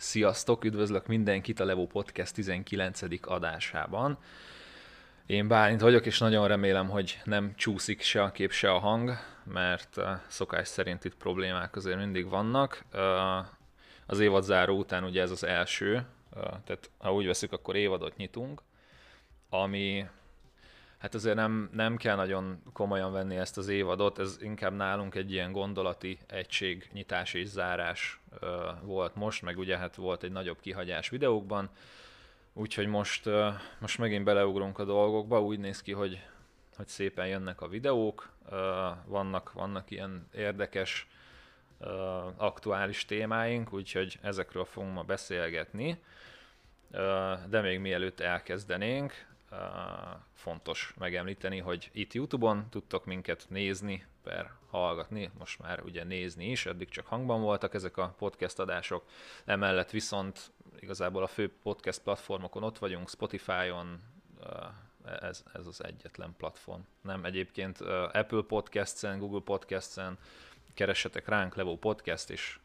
[0.00, 3.00] Sziasztok, üdvözlök mindenkit a Levo Podcast 19.
[3.20, 4.18] adásában.
[5.26, 9.12] Én Bálint vagyok, és nagyon remélem, hogy nem csúszik se a kép, se a hang,
[9.44, 12.84] mert szokás szerint itt problémák azért mindig vannak.
[14.06, 16.06] Az évad záró után ugye ez az első,
[16.64, 18.62] tehát ha úgy veszük, akkor évadot nyitunk,
[19.48, 20.06] ami
[20.98, 25.32] hát azért nem, nem kell nagyon komolyan venni ezt az évadot, ez inkább nálunk egy
[25.32, 28.20] ilyen gondolati egység, nyitás és zárás
[28.82, 31.70] volt most, meg ugye hát volt egy nagyobb kihagyás videókban,
[32.52, 33.28] úgyhogy most,
[33.78, 36.26] most megint beleugrunk a dolgokba, úgy néz ki, hogy,
[36.76, 38.30] hogy szépen jönnek a videók,
[39.04, 41.08] vannak, vannak ilyen érdekes,
[42.36, 46.02] aktuális témáink, úgyhogy ezekről fogunk ma beszélgetni.
[47.48, 49.26] De még mielőtt elkezdenénk,
[50.32, 56.66] fontos megemlíteni, hogy itt YouTube-on tudtok minket nézni, per hallgatni, most már ugye nézni is,
[56.66, 59.04] eddig csak hangban voltak ezek a podcast adások,
[59.44, 64.00] emellett viszont igazából a fő podcast platformokon ott vagyunk, Spotify-on,
[65.20, 66.80] ez, ez az egyetlen platform.
[67.00, 67.80] Nem egyébként
[68.12, 70.18] Apple Podcasts-en, Google Podcasts-en,
[70.74, 72.58] keressetek ránk, Levo Podcast, és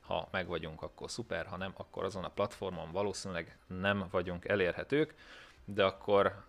[0.00, 5.14] ha meg vagyunk, akkor szuper, ha nem, akkor azon a platformon valószínűleg nem vagyunk elérhetők
[5.74, 6.44] de akkor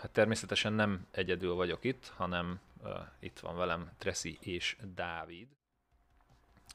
[0.00, 2.60] hát természetesen nem egyedül vagyok itt, hanem
[3.20, 5.46] itt van velem Tresi és Dávid.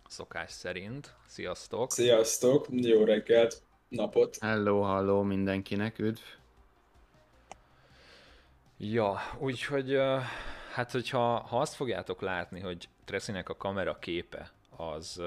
[0.07, 1.15] Szokás szerint.
[1.27, 1.91] Sziasztok!
[1.91, 2.67] Sziasztok!
[2.69, 4.37] Jó reggelt, napot!
[4.41, 6.21] Hello, hello mindenkinek, üdv!
[8.77, 9.97] Ja, úgyhogy
[10.73, 15.21] hát hogyha ha azt fogjátok látni, hogy Tresinek a kamera képe az,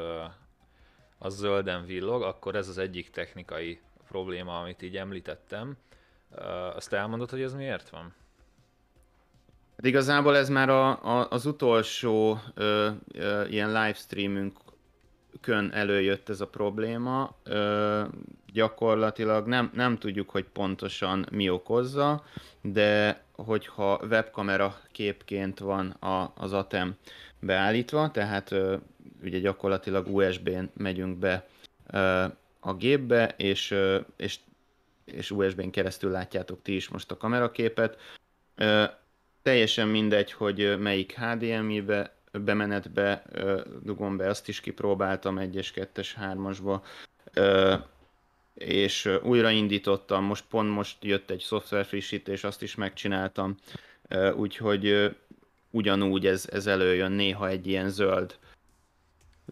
[1.19, 5.77] az zölden villog, akkor ez az egyik technikai probléma, amit így említettem.
[6.74, 8.14] Azt elmondod, hogy ez miért van?
[9.77, 16.46] Hát igazából ez már a, a, az utolsó ö, ö, ilyen livestreamünkön előjött ez a
[16.46, 17.34] probléma.
[17.42, 18.02] Ö,
[18.52, 22.24] gyakorlatilag nem, nem tudjuk, hogy pontosan mi okozza,
[22.60, 26.96] de hogyha webkamera képként van a, az ATEM
[27.40, 28.77] beállítva, tehát ö,
[29.23, 31.46] ugye gyakorlatilag USB-n megyünk be
[31.90, 32.24] ö,
[32.61, 33.74] a gépbe, és,
[34.17, 34.39] és
[35.05, 37.98] és USB-n keresztül látjátok ti is most a kameraképet.
[39.42, 43.23] Teljesen mindegy, hogy melyik HDMI-be, bemenetbe
[43.83, 46.81] dugom be, azt is kipróbáltam 1-es, 2-es, 3-asba,
[48.55, 53.57] és újraindítottam, most pont most jött egy szoftver frissítés, azt is megcsináltam,
[54.36, 55.15] úgyhogy
[55.71, 58.39] ugyanúgy ez, ez előjön néha egy ilyen zöld,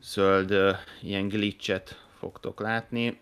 [0.00, 3.20] zöld ilyen glitchet fogtok látni.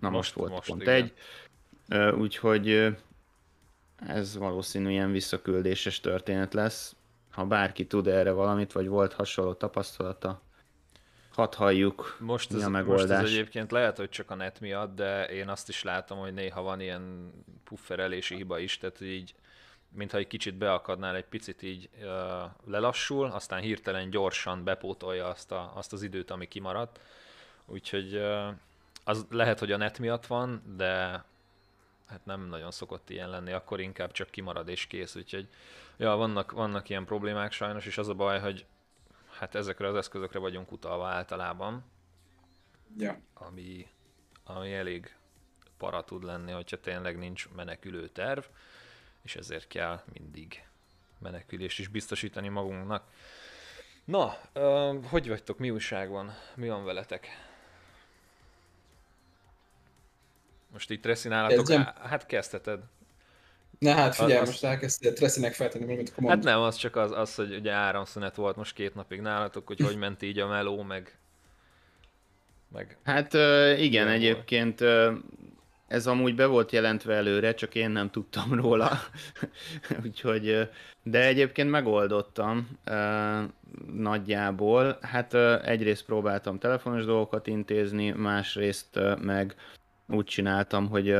[0.00, 1.12] Na most, most volt most, pont igen.
[1.88, 2.14] egy.
[2.14, 2.96] Úgyhogy
[4.06, 6.96] ez valószínű ilyen visszaküldéses történet lesz.
[7.30, 10.42] Ha bárki tud erre valamit, vagy volt hasonló tapasztalata,
[11.38, 13.08] hadd halljuk, most mi ez, a megoldás.
[13.08, 16.34] Most ez egyébként lehet, hogy csak a net miatt, de én azt is látom, hogy
[16.34, 17.32] néha van ilyen
[17.64, 19.34] pufferelési hiba is, tehát így
[19.88, 22.08] mintha egy kicsit beakadnál, egy picit így uh,
[22.66, 27.00] lelassul, aztán hirtelen gyorsan bepótolja azt, a, azt az időt, ami kimaradt.
[27.66, 28.48] Úgyhogy uh,
[29.08, 31.24] az lehet, hogy a net miatt van, de
[32.06, 35.48] hát nem nagyon szokott ilyen lenni, akkor inkább csak kimarad és kész, úgyhogy
[35.96, 38.66] ja, vannak, vannak ilyen problémák sajnos, és az a baj, hogy
[39.30, 41.84] hát ezekre az eszközökre vagyunk utalva általában,
[42.98, 43.18] ja.
[43.34, 43.86] ami,
[44.44, 45.16] ami elég
[45.78, 48.44] para tud lenni, hogyha tényleg nincs menekülő terv,
[49.22, 50.66] és ezért kell mindig
[51.18, 53.04] menekülést is biztosítani magunknak.
[54.04, 54.36] Na,
[55.08, 57.47] hogy vagytok, mi újság van, mi van veletek?
[60.72, 61.70] Most itt Treci nálatok,
[62.02, 62.80] hát kezdheted.
[63.78, 67.10] Na hát figyelj, az, most elkezdtél Trecinek feltenni valamit, akkor Hát nem, az csak az,
[67.12, 70.82] az, hogy ugye áramszünet volt most két napig nálatok, hogy hogy ment így a meló,
[70.82, 71.18] meg...
[72.72, 73.32] meg hát
[73.78, 74.84] igen, egyébként
[75.88, 78.90] ez amúgy be volt jelentve előre, csak én nem tudtam róla.
[80.04, 80.68] Úgyhogy,
[81.02, 82.68] de egyébként megoldottam
[83.92, 84.98] nagyjából.
[85.00, 85.34] Hát
[85.64, 89.54] egyrészt próbáltam telefonos dolgokat intézni, másrészt meg
[90.08, 91.16] úgy csináltam, hogy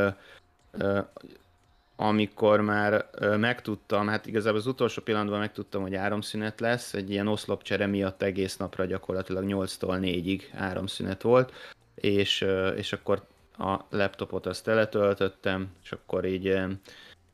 [1.96, 7.86] amikor már megtudtam, hát igazából az utolsó pillanatban megtudtam, hogy áramszünet lesz, egy ilyen oszlopcsere
[7.86, 11.52] miatt egész napra gyakorlatilag 8-tól 4-ig áramszünet volt,
[11.94, 12.46] és,
[12.76, 13.26] és akkor
[13.58, 16.60] a laptopot azt teletöltöttem, és akkor így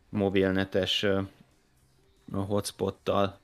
[0.09, 1.07] mobilnetes
[2.33, 3.39] hotspottal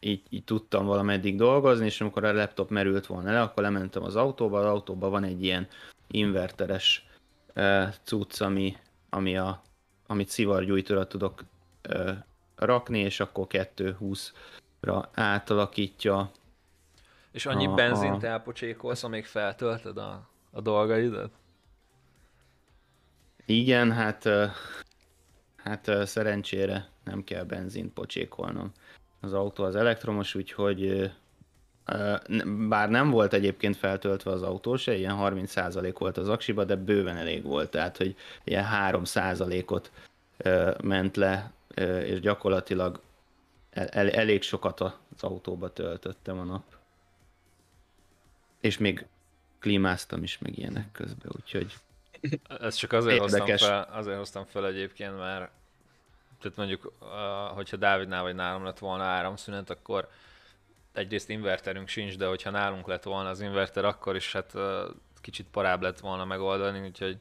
[0.00, 4.16] így, így tudtam valameddig dolgozni, és amikor a laptop merült volna le, akkor lementem az
[4.16, 5.68] autóba, az autóban van egy ilyen
[6.06, 7.06] inverteres
[8.02, 8.76] cucc, ami,
[9.10, 9.62] ami a,
[10.06, 11.44] amit szivargyújtóra tudok
[12.56, 16.30] rakni, és akkor 220-ra átalakítja
[17.30, 18.26] És annyi a, benzint a...
[18.26, 21.32] elpocsékolsz, amíg feltöltöd a, a dolgaidat?
[23.46, 24.28] Igen, hát,
[25.56, 28.72] hát szerencsére nem kell benzint pocsékolnom.
[29.20, 31.12] Az autó az elektromos, úgyhogy
[32.68, 37.16] bár nem volt egyébként feltöltve az autó se, ilyen 30% volt az aksiba, de bőven
[37.16, 39.90] elég volt, tehát hogy ilyen 3%-ot
[40.82, 41.52] ment le,
[42.04, 43.00] és gyakorlatilag
[43.70, 46.64] el, elég sokat az autóba töltöttem a nap.
[48.60, 49.06] És még
[49.58, 51.74] klímáztam is, meg ilyenek közben, úgyhogy
[52.60, 55.50] ezt csak azért hoztam, fel, azért hoztam fel egyébként, mert
[56.40, 56.92] tehát mondjuk,
[57.54, 60.08] hogyha Dávidnál vagy nálam lett volna áramszünet, akkor
[60.94, 64.52] egyrészt inverterünk sincs, de hogyha nálunk lett volna az inverter, akkor is hát
[65.20, 67.18] kicsit parább lett volna megoldani, úgyhogy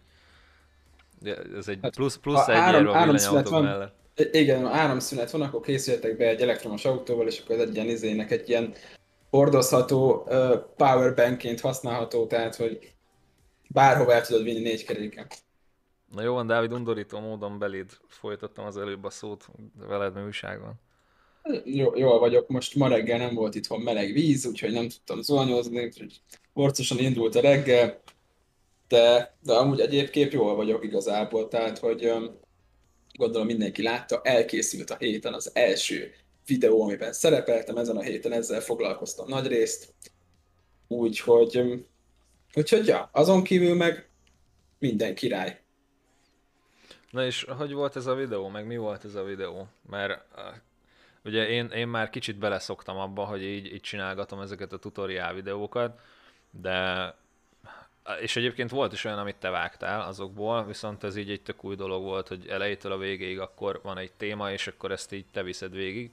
[1.56, 3.96] ez egy hát, plusz, plusz egy áram, a villanyautók mellett.
[4.31, 8.31] Igen, áramszünet van, akkor készüljetek be egy elektromos autóval, és akkor ez egy ilyen izének
[8.31, 8.74] egy ilyen
[9.30, 12.94] hordozható uh, powerbankként használható, tehát hogy
[13.70, 15.28] bárhova el tudod vinni négy keréken.
[16.12, 19.48] Na jó van, Dávid, undorító módon beléd folytattam az előbb a szót
[19.88, 20.74] veled újságban.
[21.63, 25.84] Jó, jól vagyok, most ma reggel nem volt itthon meleg víz, úgyhogy nem tudtam zuhanyozni,
[25.84, 26.22] úgyhogy
[26.54, 28.01] borcosan indult a reggel,
[28.88, 32.12] de, de amúgy egyébként jól vagyok igazából, tehát hogy
[33.18, 36.12] gondolom mindenki látta, elkészült a héten az első
[36.45, 39.94] videó, amiben szerepeltem, ezen a héten ezzel foglalkoztam nagy részt,
[40.88, 41.86] úgyhogy,
[42.54, 44.10] úgyhogy ja, azon kívül meg
[44.80, 45.62] minden király.
[47.12, 49.68] Na és hogy volt ez a videó, meg mi volt ez a videó?
[49.89, 50.25] Mert
[51.24, 56.00] ugye én, én már kicsit beleszoktam abba, hogy így, így csinálgatom ezeket a tutoriál videókat,
[56.52, 57.16] de
[58.22, 61.75] és egyébként volt is olyan, amit te vágtál azokból, viszont ez így egy tök új
[61.75, 65.44] dolog volt, hogy elejétől a végéig akkor van egy téma, és akkor ezt így te
[65.44, 66.12] viszed végig,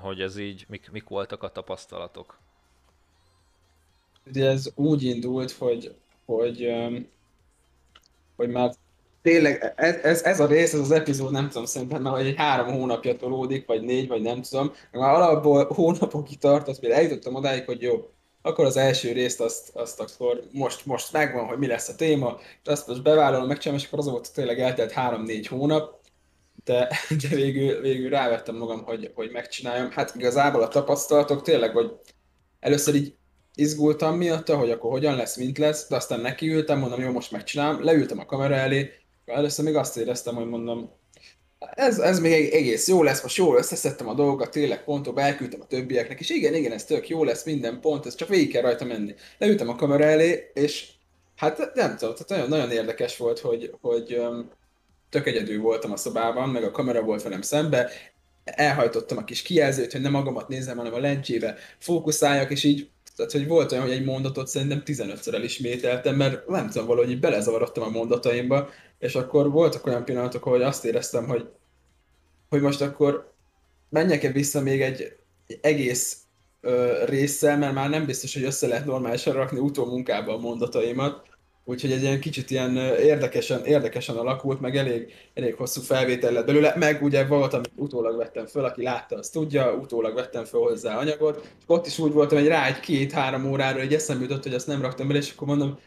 [0.00, 2.38] hogy ez így, mik, mik voltak a tapasztalatok?
[4.26, 5.94] Ugye ez úgy indult, hogy,
[6.24, 6.72] hogy,
[8.36, 8.74] hogy már
[9.28, 12.72] tényleg ez, ez, ez, a rész, ez az epizód, nem tudom, szerintem már egy három
[12.72, 14.72] hónapja tolódik, vagy négy, vagy nem tudom.
[14.92, 18.10] Már alapból hónapokig tart, azt például eljutottam odáig, hogy jó,
[18.42, 22.36] akkor az első részt azt, azt akkor most, most megvan, hogy mi lesz a téma,
[22.40, 26.00] és azt most bevállalom, megcsinálom, és akkor az volt tényleg eltelt három-négy hónap,
[26.64, 26.88] de,
[27.22, 29.90] de végül, végül rávettem magam, hogy, hogy megcsináljam.
[29.90, 31.92] Hát igazából a tapasztalatok tényleg, hogy
[32.60, 33.14] először így
[33.58, 37.84] izgultam miatta, hogy akkor hogyan lesz, mint lesz, de aztán nekiültem, mondom, jó, most megcsinálom,
[37.84, 38.90] leültem a kamera elé,
[39.28, 40.90] először még azt éreztem, hogy mondom,
[41.58, 45.66] ez, ez még egész jó lesz, most jól összeszedtem a dolgokat, tényleg pontokba, elküldtem a
[45.66, 48.84] többieknek, és igen, igen, ez tök jó lesz, minden pont, ez csak végig kell rajta
[48.84, 49.14] menni.
[49.38, 50.88] Leültem a kamera elé, és
[51.36, 54.20] hát nem tudom, tehát nagyon, nagyon érdekes volt, hogy, hogy
[55.10, 57.90] tök egyedül voltam a szobában, meg a kamera volt velem szembe,
[58.44, 63.32] elhajtottam a kis kijelzőt, hogy nem magamat nézem, hanem a lencsébe fókuszáljak, és így tehát,
[63.32, 67.84] hogy volt olyan, hogy egy mondatot szerintem 15-ször elismételtem, mert nem tudom, valahogy így belezavarodtam
[67.84, 71.48] a mondataimba, és akkor voltak olyan pillanatok, hogy azt éreztem, hogy,
[72.48, 73.32] hogy most akkor
[73.88, 75.16] menjek-e vissza még egy,
[75.46, 76.16] egy egész
[76.60, 81.28] ö, résszel, mert már nem biztos, hogy össze lehet normálisan rakni utómunkába a mondataimat,
[81.68, 86.74] úgyhogy egy ilyen kicsit ilyen érdekesen, érdekesen alakult, meg elég, elég hosszú felvétel lett belőle,
[86.76, 90.98] meg ugye volt, amit utólag vettem föl, aki látta, azt tudja, utólag vettem föl hozzá
[90.98, 94.54] anyagot, és ott is úgy voltam, hogy rá egy két-három órára, hogy eszembe jutott, hogy
[94.54, 95.78] azt nem raktam bele, és akkor mondom,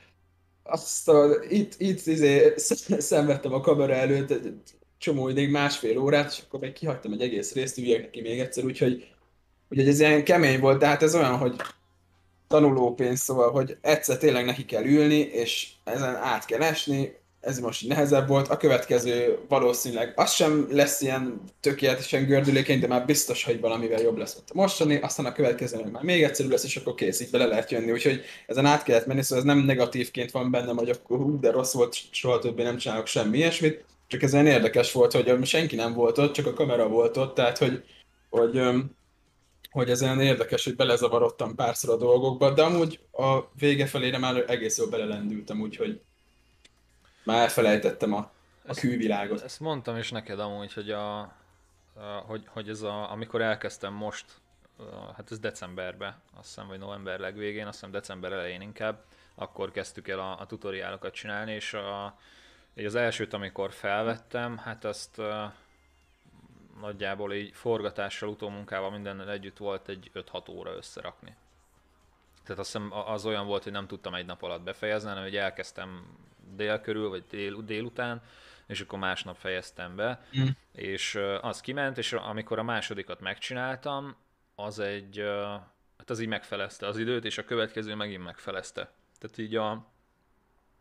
[0.72, 2.54] azt a, itt, itt izé,
[2.98, 4.54] szenvedtem a kamera előtt egy
[4.98, 8.64] csomó ideig, másfél órát, és akkor még kihagytam egy egész részt, üljek neki még egyszer,
[8.64, 9.08] úgyhogy,
[9.70, 11.56] úgyhogy ez ilyen kemény volt, de hát ez olyan, hogy
[12.48, 17.88] tanulópénz, szóval, hogy egyszer tényleg neki kell ülni, és ezen át kell esni, ez most
[17.88, 23.60] nehezebb volt, a következő valószínűleg az sem lesz ilyen tökéletesen gördülékeny, de már biztos, hogy
[23.60, 26.96] valamivel jobb lesz, mint a mostani, aztán a következő már még egyszerű lesz, és akkor
[26.96, 30.52] kész, így bele lehet jönni, úgyhogy ezen át kellett menni, szóval ez nem negatívként van
[30.52, 34.34] bennem, hogy akkor hú, de rossz volt, soha többé nem csinálok semmi ilyesmit, csak ez
[34.34, 37.84] olyan érdekes volt, hogy senki nem volt ott, csak a kamera volt ott, tehát hogy,
[38.30, 38.62] hogy
[39.72, 44.44] hogy ez olyan érdekes, hogy belezavarodtam párszor a dolgokba, de amúgy a vége felére már
[44.48, 46.02] egész jól belelendültem, úgyhogy
[47.24, 48.32] már elfelejtettem a,
[48.68, 49.42] a külvilágot.
[49.42, 54.26] Ezt, mondtam is neked amúgy, hogy, a, a, hogy, hogy ez a, amikor elkezdtem most,
[55.16, 59.04] hát ez decemberben, azt hiszem, vagy november legvégén, azt hiszem december elején inkább,
[59.36, 62.18] akkor kezdtük el a, a tutoriálokat csinálni, és a,
[62.76, 65.22] az elsőt, amikor felvettem, hát azt
[66.82, 71.36] nagyjából így forgatással, utómunkával mindennel együtt volt egy 5-6 óra összerakni.
[72.44, 75.36] Tehát azt hiszem az olyan volt, hogy nem tudtam egy nap alatt befejezni, hanem hogy
[75.36, 76.18] elkezdtem
[76.56, 78.22] dél körül, vagy dél, délután,
[78.68, 80.48] és akkor másnap fejeztem be, mm.
[80.72, 84.16] és az kiment, és amikor a másodikat megcsináltam,
[84.56, 85.18] az egy,
[85.98, 88.92] hát az így megfelezte az időt, és a következő megint megfelezte.
[89.20, 89.86] Tehát így a,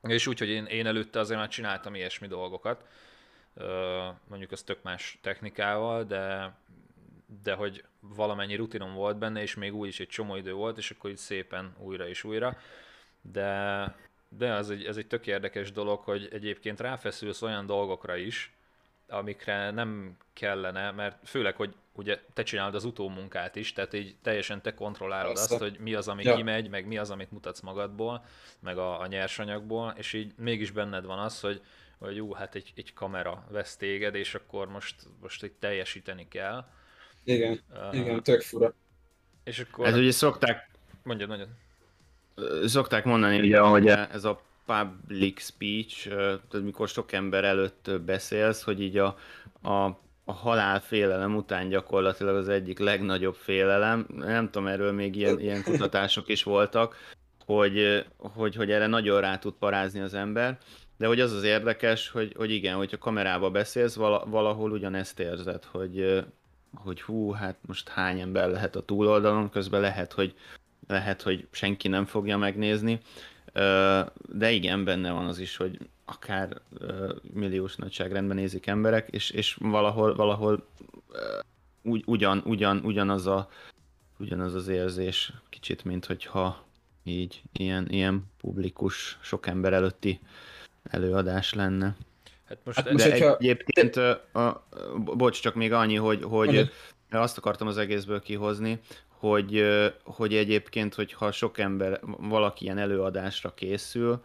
[0.03, 2.85] és úgy, hogy én, én előtte azért már csináltam ilyesmi dolgokat,
[4.29, 6.55] mondjuk az tök más technikával, de,
[7.43, 10.91] de hogy valamennyi rutinom volt benne, és még úgy is egy csomó idő volt, és
[10.91, 12.57] akkor így szépen újra és újra.
[13.21, 13.95] De,
[14.39, 18.55] de az egy, ez egy tök érdekes dolog, hogy egyébként ráfeszülsz olyan dolgokra is,
[19.09, 24.63] amikre nem kellene, mert főleg, hogy ugye te csinálod az utómunkát is, tehát így teljesen
[24.63, 25.55] te kontrollálod Persze.
[25.55, 26.35] azt, hogy mi az, ami ja.
[26.35, 28.25] kimegy, meg mi az, amit mutatsz magadból,
[28.61, 31.63] meg a, a nyersanyagból, és így mégis benned van az, hogy,
[31.99, 36.65] hogy jó, hát egy, egy kamera vesz téged, és akkor most, most itt teljesíteni kell.
[37.25, 38.75] Igen, uh, igen, tök fura.
[39.45, 39.87] És akkor...
[39.87, 40.71] Ez ugye szokták...
[41.03, 41.49] Mondjad, mondjad.
[42.67, 48.83] Szokták mondani, ugye, hogy ez a public speech, tehát mikor sok ember előtt beszélsz, hogy
[48.83, 49.17] így a,
[49.63, 49.99] a
[50.31, 54.07] a halálfélelem után gyakorlatilag az egyik legnagyobb félelem.
[54.17, 56.97] Nem tudom, erről még ilyen, ilyen kutatások is voltak,
[57.45, 60.59] hogy, hogy, hogy erre nagyon rá tud parázni az ember.
[60.99, 63.95] De hogy az az érdekes, hogy, hogy igen, hogyha kamerába beszélsz,
[64.25, 66.25] valahol ugyanezt érzed, hogy,
[66.75, 70.35] hogy hú, hát most hány ember lehet a túloldalon, közben lehet, hogy,
[70.91, 73.01] lehet, hogy senki nem fogja megnézni.
[74.29, 76.61] De igen, benne van az is, hogy akár
[77.35, 80.67] milliós nagyságrendben nézik emberek, és, és valahol, valahol
[81.83, 83.49] ugy, ugyan, ugyan, ugyanaz, a,
[84.19, 86.65] ugyanaz az érzés, kicsit, mint hogyha
[87.05, 90.21] így ilyen, ilyen publikus, sok ember előtti
[90.83, 91.97] előadás lenne.
[92.49, 93.37] Hát most, hát most De hogyha...
[93.37, 96.71] egyébként, a, a, bocs, csak még annyi, hogy, hogy
[97.11, 98.81] azt akartam az egészből kihozni,
[99.21, 99.65] hogy,
[100.05, 104.23] hogy egyébként, hogyha sok ember, valaki ilyen előadásra készül,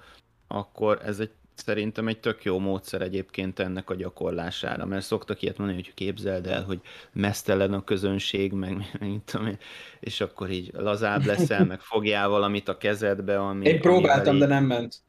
[0.48, 5.58] akkor ez egy szerintem egy tök jó módszer egyébként ennek a gyakorlására, mert szoktak ilyet
[5.58, 9.58] mondani, hogy képzeld el, hogy mesztelen a közönség, meg, meg tudom
[10.00, 13.66] és akkor így lazább leszel, meg fogjál valamit a kezedbe, ami...
[13.66, 14.42] Én próbáltam, így...
[14.42, 15.02] de nem ment.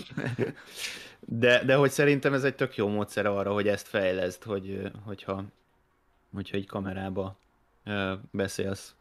[1.21, 5.45] de, de hogy szerintem ez egy tök jó módszer arra, hogy ezt fejleszd, hogy, hogyha,
[6.35, 7.41] hogyha egy kamerába
[8.31, 8.95] beszélsz.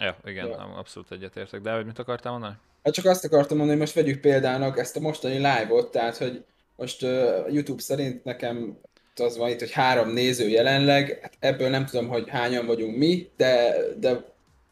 [0.00, 0.56] Ja, igen, ja.
[0.56, 1.60] abszolút egyetértek.
[1.60, 2.54] De hogy mit akartál mondani?
[2.82, 6.44] Hát csak azt akartam mondani, hogy most vegyük példának ezt a mostani live-ot, tehát hogy
[6.76, 7.10] most uh,
[7.52, 8.78] YouTube szerint nekem
[9.16, 13.30] az van itt, hogy három néző jelenleg, hát ebből nem tudom, hogy hányan vagyunk mi,
[13.36, 14.24] de, de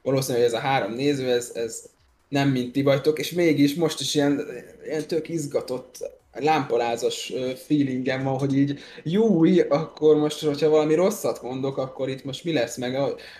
[0.02, 1.84] valószínűleg ez a három néző, ez, ez
[2.28, 4.46] nem mint ti vagytok, és mégis most is ilyen,
[4.84, 7.32] ilyen tök izgatott, lámpalázas
[7.66, 12.52] feelingem van, hogy így jó, akkor most, hogyha valami rosszat mondok, akkor itt most mi
[12.52, 12.96] lesz, meg?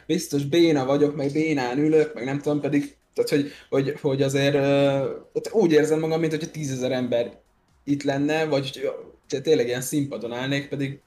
[0.07, 4.57] Biztos béna vagyok, meg bénán ülök, meg nem tudom, pedig tehát, hogy, hogy, hogy azért
[5.51, 7.41] úgy érzem magam, mint hogyha tízezer ember
[7.85, 8.91] itt lenne, vagy
[9.43, 10.99] tényleg ilyen színpadon állnék, pedig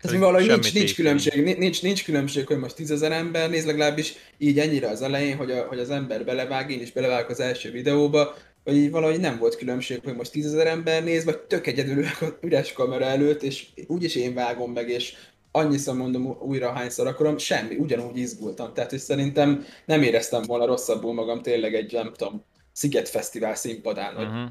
[0.00, 4.14] ez mi valahogy nincs, nincs különbség, nincs, nincs különbség, hogy most tízezer ember néz, legalábbis
[4.38, 7.70] így ennyire az elején, hogy, a, hogy az ember belevág, én is belevágok az első
[7.70, 8.34] videóba,
[8.66, 12.04] hogy így valahogy nem volt különbség, hogy most tízezer ember néz, vagy tök egyedül
[12.40, 15.14] üres kamera előtt, és úgyis én vágom meg, és
[15.50, 18.72] annyiszor mondom újra, hányszor akarom, semmi, ugyanúgy izgultam.
[18.72, 24.16] Tehát, hogy szerintem nem éreztem volna rosszabbul magam tényleg egy, nem tudom, Sziget Fesztivál színpadán.
[24.16, 24.50] Uh-huh.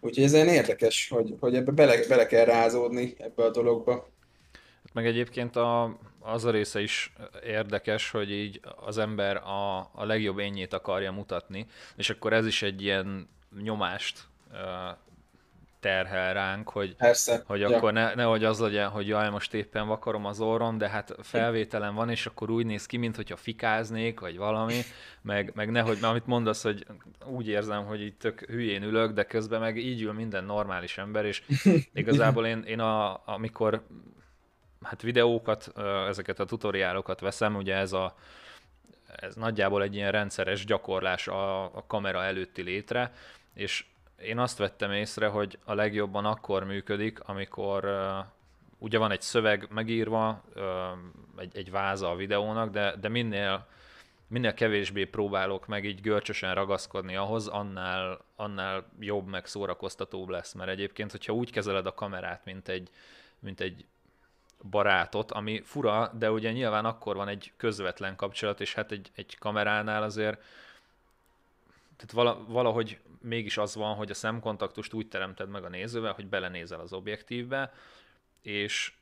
[0.00, 4.08] Úgyhogy ez olyan érdekes, hogy, hogy ebbe bele, bele kell rázódni ebbe a dologba.
[4.92, 7.12] Meg egyébként a, az a része is
[7.44, 12.62] érdekes, hogy így az ember a, a legjobb ényét akarja mutatni, és akkor ez is
[12.62, 13.28] egy ilyen
[13.62, 14.28] nyomást
[15.80, 17.42] terhel ránk, hogy, Persze.
[17.46, 17.76] hogy ja.
[17.76, 21.94] akkor ne, nehogy az legyen, hogy jaj, most éppen vakarom az orrom, de hát felvételem
[21.94, 24.80] van, és akkor úgy néz ki, mintha fikáznék, vagy valami,
[25.22, 26.86] meg, meg nehogy, mert amit mondasz, hogy
[27.26, 31.24] úgy érzem, hogy itt tök hülyén ülök, de közben meg így ül minden normális ember,
[31.24, 31.42] és
[31.92, 33.82] igazából én, én a, amikor
[34.84, 35.72] hát videókat,
[36.08, 38.14] ezeket a tutoriálokat veszem, ugye ez a
[39.16, 43.12] ez nagyjából egy ilyen rendszeres gyakorlás a, a kamera előtti létre,
[43.54, 43.84] és
[44.22, 48.24] én azt vettem észre, hogy a legjobban akkor működik, amikor uh,
[48.78, 50.62] ugye van egy szöveg megírva, uh,
[51.36, 53.66] egy, egy váza a videónak, de, de minél,
[54.26, 60.52] minél kevésbé próbálok meg így görcsösen ragaszkodni ahhoz, annál, annál jobb, meg szórakoztatóbb lesz.
[60.52, 62.90] Mert egyébként, hogyha úgy kezeled a kamerát, mint egy,
[63.38, 63.84] mint egy
[64.62, 69.38] barátot, ami fura, de ugye nyilván akkor van egy közvetlen kapcsolat, és hát egy, egy
[69.38, 70.42] kameránál azért
[71.96, 76.80] tehát valahogy mégis az van, hogy a szemkontaktust úgy teremted meg a nézővel, hogy belenézel
[76.80, 77.72] az objektívbe,
[78.42, 78.92] és,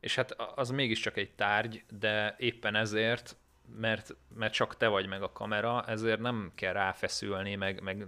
[0.00, 3.36] és hát az mégiscsak egy tárgy, de éppen ezért,
[3.76, 8.06] mert, mert csak te vagy meg a kamera, ezért nem kell ráfeszülni, meg, meg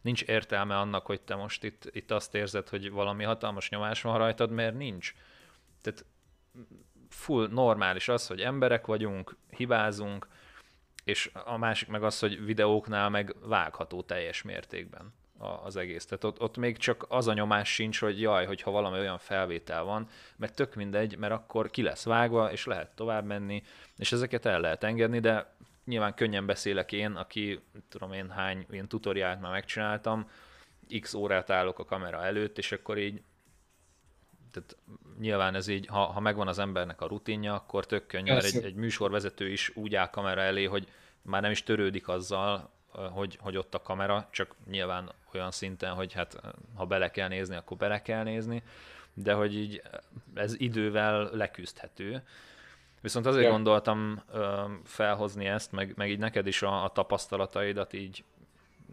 [0.00, 4.18] nincs értelme annak, hogy te most itt, itt azt érzed, hogy valami hatalmas nyomás van
[4.18, 5.14] rajtad, mert nincs.
[5.84, 6.04] Tehát
[7.08, 10.28] full normális az, hogy emberek vagyunk, hibázunk,
[11.04, 16.04] és a másik meg az, hogy videóknál meg vágható teljes mértékben az egész.
[16.06, 19.84] Tehát ott, ott még csak az a nyomás sincs, hogy jaj, hogyha valami olyan felvétel
[19.84, 23.62] van, mert tök mindegy, mert akkor ki lesz vágva, és lehet tovább menni,
[23.96, 28.88] és ezeket el lehet engedni, de nyilván könnyen beszélek én, aki tudom én hány ilyen
[28.88, 30.30] tutoriált már megcsináltam,
[31.00, 33.22] x órát állok a kamera előtt, és akkor így
[34.54, 34.76] tehát
[35.20, 38.64] nyilván ez így, ha, ha megvan az embernek a rutinja, akkor tök könnyű, mert egy,
[38.64, 40.88] egy műsorvezető is úgy áll kamera elé, hogy
[41.22, 46.12] már nem is törődik azzal, hogy, hogy ott a kamera, csak nyilván olyan szinten, hogy
[46.12, 46.40] hát
[46.74, 48.62] ha bele kell nézni, akkor bele kell nézni,
[49.14, 49.82] de hogy így
[50.34, 52.22] ez idővel leküzdhető.
[53.00, 53.50] Viszont azért ja.
[53.50, 58.24] gondoltam ö, felhozni ezt, meg, meg így neked is a, a tapasztalataidat így,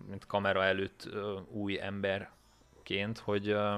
[0.08, 3.78] mint kamera előtt ö, új emberként, hogy, ö,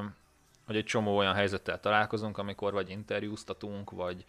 [0.65, 4.25] hogy egy csomó olyan helyzettel találkozunk, amikor vagy interjúztatunk, vagy,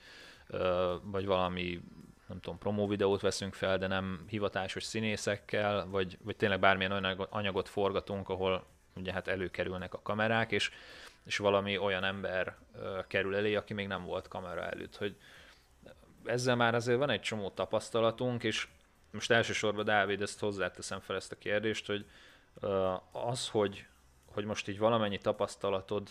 [1.02, 1.80] vagy valami
[2.26, 7.26] nem tudom, promó videót veszünk fel, de nem hivatásos színészekkel, vagy, vagy tényleg bármilyen olyan
[7.30, 10.70] anyagot forgatunk, ahol ugye hát előkerülnek a kamerák, és,
[11.24, 12.56] és valami olyan ember
[13.06, 15.16] kerül elé, aki még nem volt kamera előtt, hogy
[16.24, 18.68] ezzel már azért van egy csomó tapasztalatunk, és
[19.10, 22.06] most elsősorban Dávid, ezt hozzáteszem fel ezt a kérdést, hogy
[23.12, 23.86] az, hogy,
[24.34, 26.10] hogy most így valamennyi tapasztalatod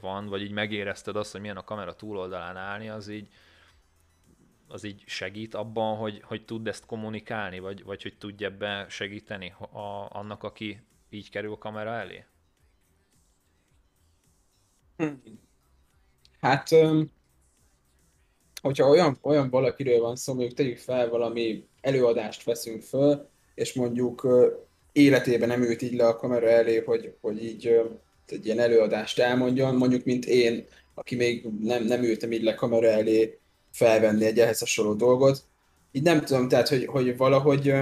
[0.00, 3.28] van, vagy így megérezted azt, hogy milyen a kamera túloldalán állni, az így,
[4.68, 9.54] az így segít abban, hogy, hogy tudd ezt kommunikálni, vagy, vagy hogy tudj ebbe segíteni
[9.70, 12.24] a, annak, aki így kerül a kamera elé?
[16.40, 16.68] Hát,
[18.60, 24.26] hogyha olyan, olyan valakiről van szó, mondjuk tegyük fel valami előadást veszünk föl, és mondjuk
[24.98, 27.80] életében nem ült így le a kamera elé, hogy, hogy így
[28.26, 32.86] egy ilyen előadást elmondjon, mondjuk mint én, aki még nem, nem ültem így le kamera
[32.86, 33.38] elé
[33.72, 35.42] felvenni egy ehhez hasonló dolgot.
[35.92, 37.72] Így nem tudom, tehát, hogy, hogy valahogy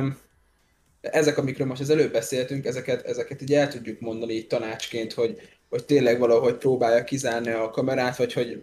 [1.00, 5.40] ezek, amikről most az előbb beszéltünk, ezeket, ezeket így el tudjuk mondani így tanácsként, hogy,
[5.68, 8.62] hogy tényleg valahogy próbálja kizárni a kamerát, vagy hogy,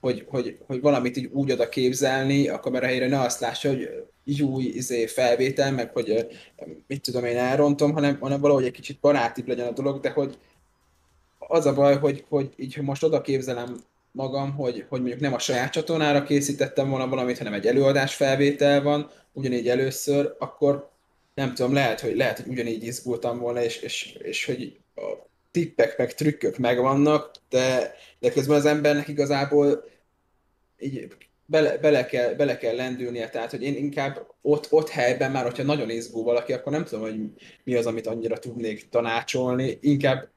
[0.00, 4.04] hogy, hogy, hogy valamit így úgy oda képzelni a kamera helyre, ne azt lássa, hogy
[4.42, 6.26] új izé, felvétel, meg hogy
[6.86, 10.38] mit tudom én elrontom, hanem, hanem valahogy egy kicsit barátibb legyen a dolog, de hogy
[11.38, 13.76] az a baj, hogy, hogy így hogy most oda képzelem
[14.12, 18.82] magam, hogy, hogy mondjuk nem a saját csatornára készítettem volna valamit, hanem egy előadás felvétel
[18.82, 20.90] van, ugyanígy először, akkor
[21.34, 25.02] nem tudom, lehet, hogy, lehet, hogy ugyanígy izgultam volna, és, és, és hogy a
[25.50, 29.84] tippek meg trükkök megvannak, de, de közben az embernek igazából
[30.78, 31.08] így
[31.46, 35.62] bele, bele, kell, bele kell lendülnie, tehát hogy én inkább ott, ott helyben már, hogyha
[35.62, 37.20] nagyon izgul valaki, akkor nem tudom, hogy
[37.64, 40.32] mi az, amit annyira tudnék tanácsolni, inkább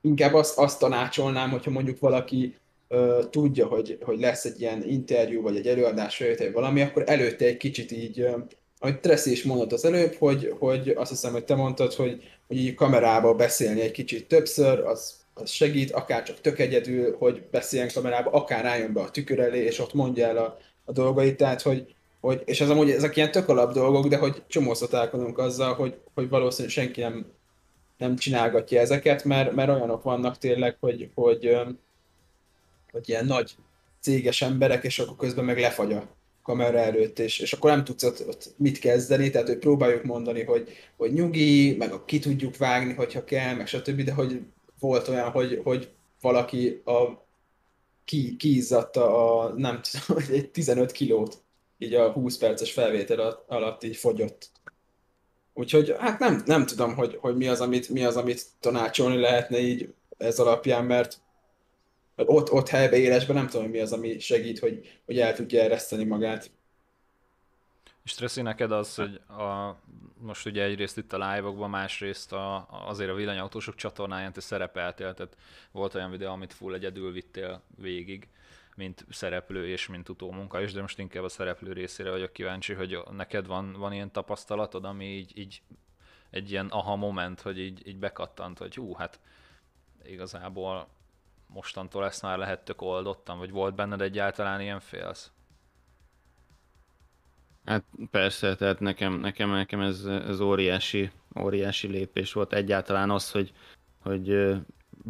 [0.00, 2.54] inkább azt, azt tanácsolnám, hogyha mondjuk valaki
[2.88, 7.44] ö, tudja, hogy, hogy lesz egy ilyen interjú, vagy egy előadás, vagy valami, akkor előtte
[7.44, 8.38] egy kicsit így, ö,
[8.78, 12.56] ahogy Tracy is mondott az előbb, hogy, hogy azt hiszem, hogy te mondtad, hogy, hogy
[12.56, 17.90] így kamerába beszélni egy kicsit többször, az, az segít, akár csak tök egyedül, hogy beszéljen
[17.94, 21.62] kamerába, akár álljon be a tükör elé, és ott mondja el a, a dolgait, tehát
[21.62, 25.74] hogy, hogy, és ez amúgy ezek ilyen tök alap dolgok, de hogy csomószor találkozunk azzal,
[25.74, 27.34] hogy, hogy valószínűleg senki nem
[27.96, 31.56] nem csinálgatja ezeket, mert, mert olyanok vannak tényleg, hogy, hogy,
[32.90, 33.54] hogy ilyen nagy
[34.00, 38.02] céges emberek, és akkor közben meg lefagy a kamera előtt, és, és akkor nem tudsz
[38.02, 42.92] ott, ott mit kezdeni, tehát hogy próbáljuk mondani, hogy, hogy nyugi, meg ki tudjuk vágni,
[42.92, 44.40] hogyha kell, meg stb., de hogy
[44.80, 47.24] volt olyan, hogy, hogy valaki a,
[48.04, 51.42] ki, kiizzadta a, nem tudom, egy 15 kilót,
[51.78, 54.50] így a 20 perces felvétel alatt így fogyott
[55.58, 59.58] Úgyhogy hát nem, nem tudom, hogy, hogy mi, az, amit, mi az, amit tanácsolni lehetne
[59.58, 61.20] így ez alapján, mert
[62.16, 65.62] ott, ott helybe élesben nem tudom, hogy mi az, ami segít, hogy, hogy el tudja
[65.62, 66.50] ereszteni magát.
[68.06, 69.76] És Tresszi, neked az, hogy a,
[70.18, 75.36] most ugye egyrészt itt a live-okban, másrészt a, azért a villanyautósok csatornáján te szerepeltél, tehát
[75.70, 78.28] volt olyan videó, amit full egyedül vittél végig
[78.74, 82.98] mint szereplő és mint utómunka is, de most inkább a szereplő részére vagyok kíváncsi, hogy
[83.10, 85.62] neked van, van ilyen tapasztalatod, ami így, így
[86.30, 89.20] egy ilyen aha moment, hogy így, így bekattant, hogy hú, hát
[90.04, 90.88] igazából
[91.46, 95.30] mostantól ezt már lehet tök oldottam, vagy volt benned egyáltalán ilyen félsz?
[97.66, 103.52] Hát persze, tehát nekem, nekem, nekem ez, ez óriási, óriási lépés volt egyáltalán az, hogy,
[104.02, 104.56] hogy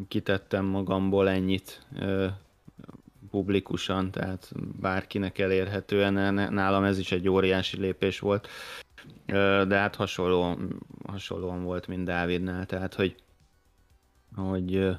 [0.08, 1.86] kitettem magamból ennyit
[3.30, 8.48] publikusan, tehát bárkinek elérhetően, nálam ez is egy óriási lépés volt.
[9.66, 10.58] De hát hasonló,
[11.06, 13.14] hasonlóan volt, mint Dávidnál, tehát hogy,
[14.34, 14.96] hogy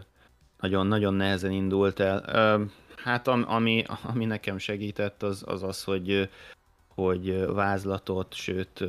[0.60, 2.22] nagyon-nagyon nehezen indult el.
[2.96, 6.30] Hát ami, ami nekem segített, az az, az hogy,
[6.98, 8.84] hogy vázlatot, sőt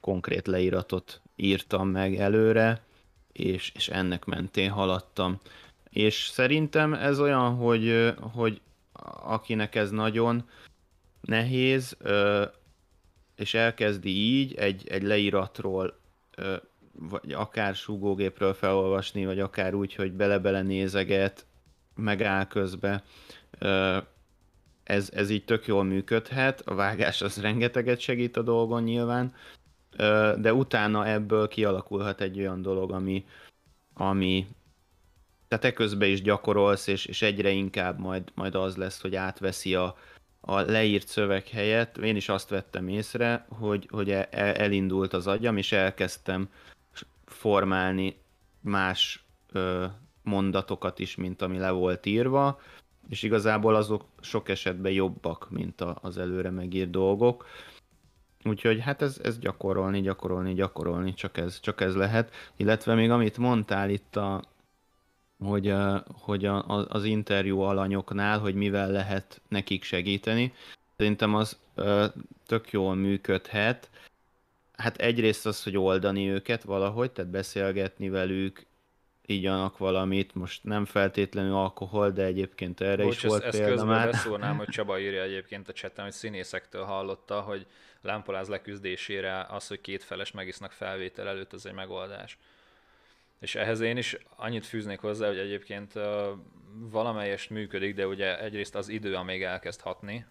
[0.00, 2.82] konkrét leíratot írtam meg előre,
[3.32, 5.40] és, és ennek mentén haladtam.
[5.90, 8.60] És szerintem ez olyan, hogy, hogy
[9.24, 10.48] akinek ez nagyon
[11.20, 11.96] nehéz,
[13.36, 15.98] és elkezdi így egy, egy leíratról,
[16.92, 21.46] vagy akár súgógépről felolvasni, vagy akár úgy, hogy bele-bele nézeget,
[21.94, 23.02] megáll közbe,
[24.92, 29.34] ez, ez így tök jól működhet, a vágás az rengeteget segít a dolgon nyilván,
[30.38, 33.24] de utána ebből kialakulhat egy olyan dolog, ami,
[33.94, 34.46] ami
[35.48, 39.96] tehát eközben is gyakorolsz, és, és egyre inkább majd, majd az lesz, hogy átveszi a,
[40.40, 41.96] a leírt szöveg helyett.
[41.96, 46.48] Én is azt vettem észre, hogy, hogy e, e, elindult az agyam, és elkezdtem
[47.24, 48.16] formálni
[48.60, 49.86] más ö,
[50.22, 52.60] mondatokat is, mint ami le volt írva,
[53.08, 57.46] és igazából azok sok esetben jobbak, mint a, az előre megírt dolgok.
[58.44, 62.34] Úgyhogy hát ez, ez gyakorolni, gyakorolni, gyakorolni, csak ez, csak ez lehet.
[62.56, 64.42] Illetve még amit mondtál itt, a,
[65.38, 65.74] hogy,
[66.12, 70.52] hogy a, az interjú alanyoknál, hogy mivel lehet nekik segíteni,
[70.96, 71.58] szerintem az
[72.46, 73.90] tök jól működhet.
[74.76, 78.66] Hát egyrészt az, hogy oldani őket valahogy, tehát beszélgetni velük,
[79.32, 83.84] igyanak valamit, most nem feltétlenül alkohol, de egyébként erre Bocs, is volt ezt, példa ezt
[83.84, 84.10] már.
[84.10, 87.66] beszúrnám, hogy Csaba írja egyébként a chaten, hogy színészektől hallotta, hogy
[88.00, 92.38] lámpaláz leküzdésére az, hogy két feles megisznak felvétel előtt, az egy megoldás.
[93.40, 95.92] És ehhez én is annyit fűznék hozzá, hogy egyébként
[96.90, 100.26] valamelyest működik, de ugye egyrészt az idő, amíg elkezd hatni,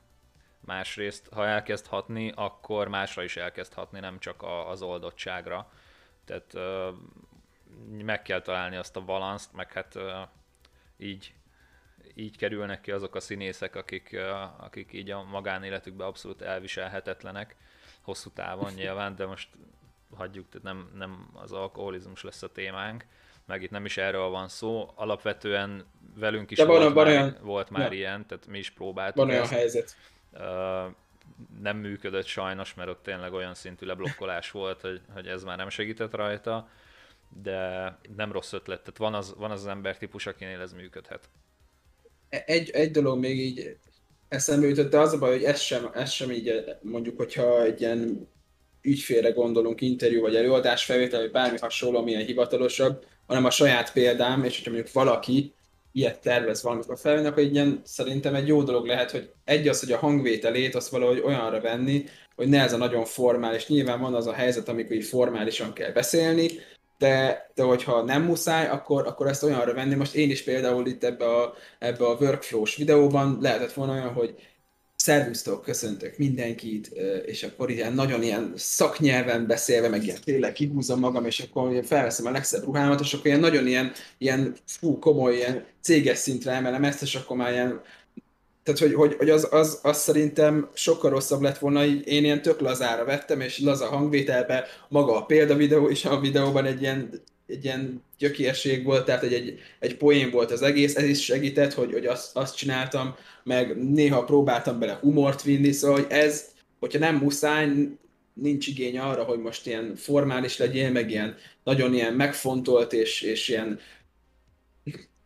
[0.59, 5.71] másrészt, ha elkezd hatni, akkor másra is elkezd hatni, nem csak az oldottságra.
[6.25, 6.57] Tehát
[7.87, 9.97] meg kell találni azt a balanszt, meg hát
[10.97, 11.33] így,
[12.15, 14.17] így kerülnek ki azok a színészek, akik,
[14.57, 17.55] akik így a magánéletükben abszolút elviselhetetlenek,
[18.01, 19.49] hosszú távon nyilván, de most
[20.15, 23.05] hagyjuk, tehát nem, nem az alkoholizmus lesz a témánk,
[23.45, 27.37] meg itt nem is erről van szó, alapvetően velünk is De volt, van, már, olyan,
[27.41, 27.97] volt már ja.
[27.97, 29.51] ilyen, tehát mi is próbáltuk Van olyan ezt.
[29.51, 29.95] helyzet.
[30.31, 30.95] Uh,
[31.61, 35.69] nem működött sajnos, mert ott tényleg olyan szintű leblokkolás volt, hogy, hogy ez már nem
[35.69, 36.69] segített rajta,
[37.43, 41.29] de nem rossz ötlet, tehát van az, van az, az embertípus, akinél ez működhet.
[42.29, 43.77] Egy, egy dolog még így
[44.27, 47.81] eszembe jutott, de az a baj, hogy ez sem, ez sem így, mondjuk, hogyha egy
[47.81, 48.29] ilyen
[48.81, 54.43] ügyfélre gondolunk, interjú vagy előadás felvétel, vagy bármi hasonló, amilyen hivatalosabb, hanem a saját példám,
[54.43, 55.53] és hogyha mondjuk valaki
[55.91, 59.79] ilyet tervez valamikor felvenni, akkor egy ilyen, szerintem egy jó dolog lehet, hogy egy az,
[59.79, 63.67] hogy a hangvételét azt valahogy olyanra venni, hogy ne ez a nagyon formális.
[63.67, 66.49] Nyilván van az a helyzet, amikor így formálisan kell beszélni,
[67.01, 69.95] de, de hogyha nem muszáj, akkor, akkor ezt olyanra venni.
[69.95, 74.35] Most én is például itt ebbe a, ebbe a workflow-s videóban lehetett volna olyan, hogy
[74.95, 76.87] szervusztok, köszöntök mindenkit,
[77.25, 82.25] és akkor ilyen nagyon ilyen szaknyelven beszélve, meg ilyen tényleg kihúzom magam, és akkor felveszem
[82.25, 86.83] a legszebb ruhámat, és akkor ilyen nagyon ilyen, ilyen fú, komoly, ilyen céges szintre emelem
[86.83, 87.81] ezt, és akkor már ilyen
[88.63, 92.41] tehát, hogy, hogy, hogy az, az, az, szerintem sokkal rosszabb lett volna, így én ilyen
[92.41, 97.09] tök lazára vettem, és laza hangvételbe maga a példavideó, és a videóban egy ilyen
[97.51, 101.73] egy ilyen gyökérség volt, tehát egy, egy, egy poén volt az egész, ez is segített,
[101.73, 106.45] hogy, hogy azt, azt csináltam, meg néha próbáltam bele humort vinni, szóval hogy ez,
[106.79, 107.67] hogyha nem muszáj,
[108.33, 113.47] nincs igény arra, hogy most ilyen formális legyél, meg ilyen nagyon ilyen megfontolt, és, és
[113.47, 113.79] ilyen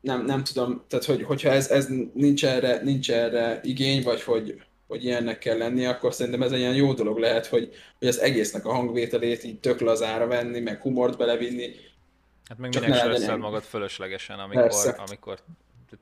[0.06, 4.62] nem, nem tudom, tehát hogy, hogyha ez, ez nincs, erre, nincs erre igény, vagy hogy,
[4.88, 8.20] hogy ilyennek kell lenni, akkor szerintem ez egy ilyen jó dolog lehet, hogy, hogy az
[8.20, 11.76] egésznek a hangvételét így tök lazára venni, meg humort belevinni,
[12.50, 15.40] Hát meg minek stresszed magad fölöslegesen, amikor, amikor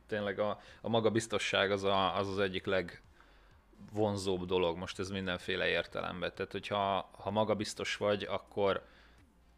[0.08, 6.32] tényleg a, a magabiztosság az, a, az az egyik legvonzóbb dolog, most ez mindenféle értelemben.
[6.36, 8.86] Tehát, hogyha ha magabiztos vagy, akkor,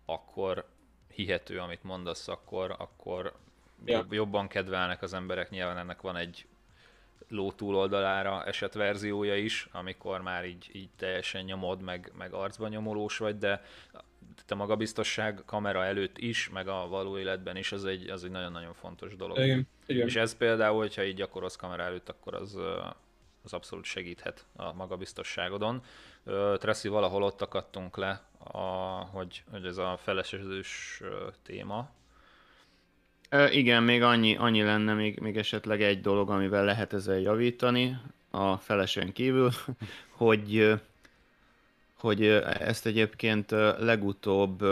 [0.06, 0.66] akkor
[1.08, 3.34] hihető, amit mondasz, akkor, akkor
[3.86, 4.06] ja.
[4.10, 5.50] jobban kedvelnek az emberek.
[5.50, 6.45] Nyilván ennek van egy
[7.28, 13.17] ló túloldalára esett verziója is, amikor már így, így teljesen nyomod, meg, meg arcban nyomolós
[13.17, 13.62] vagy, de
[14.48, 18.74] a magabiztosság kamera előtt is, meg a való életben is, az egy, az egy nagyon-nagyon
[18.74, 19.38] fontos dolog.
[19.38, 20.08] Igen, igen.
[20.08, 22.58] És ez például, hogyha így gyakorolsz kamera előtt, akkor az,
[23.43, 25.84] az abszolút segíthet a magabiztosságodon.
[26.58, 28.60] Tracy, valahol ott akadtunk le, a,
[29.12, 31.02] hogy, hogy ez a feleségős
[31.43, 31.89] téma.
[33.52, 37.98] Igen, még annyi, annyi lenne, még, még esetleg egy dolog, amivel lehet ezzel javítani,
[38.32, 39.52] a felesen kívül,
[40.10, 40.80] hogy
[42.06, 42.26] hogy
[42.60, 44.63] ezt egyébként legutóbb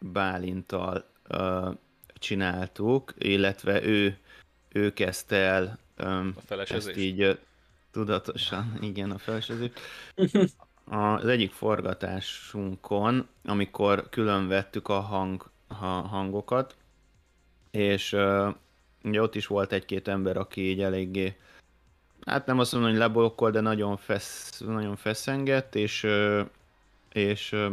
[0.00, 1.04] Bálintal
[2.18, 4.18] csináltuk, illetve ő,
[4.68, 6.88] ő kezdte el A felesezés?
[6.88, 7.38] ezt így
[7.90, 9.70] tudatosan, igen, a felesezés.
[10.88, 16.76] Az egyik forgatásunkon, amikor külön vettük a, hang, a hangokat,
[17.76, 18.54] és uh,
[19.04, 21.36] ugye ott is volt egy-két ember, aki így eléggé,
[22.26, 26.06] hát nem azt mondom, hogy leblokkol, de nagyon, fesz, nagyon feszengett, és,
[27.12, 27.72] és uh,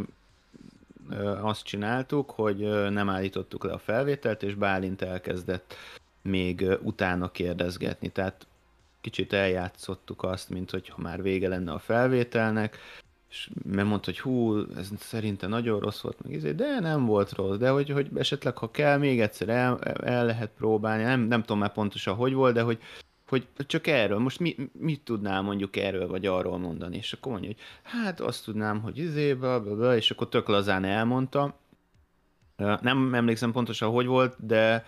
[1.40, 2.58] azt csináltuk, hogy
[2.90, 5.74] nem állítottuk le a felvételt, és Bálint elkezdett
[6.22, 8.08] még utána kérdezgetni.
[8.08, 8.46] Tehát
[9.00, 12.78] kicsit eljátszottuk azt, mint hogyha már vége lenne a felvételnek,
[13.34, 17.32] és mert mondta, hogy hú, ez szerintem nagyon rossz volt, meg izé, de nem volt
[17.32, 21.40] rossz, de hogy, hogy esetleg ha kell, még egyszer el, el lehet próbálni, nem, nem
[21.40, 22.82] tudom már pontosan, hogy volt, de hogy,
[23.28, 27.50] hogy csak erről, most mi, mit tudnál mondjuk erről vagy arról mondani, és akkor mondja,
[27.50, 31.58] hogy hát azt tudnám, hogy izé, bla, és akkor tök lazán elmondta.
[32.80, 34.84] Nem emlékszem pontosan, hogy volt, de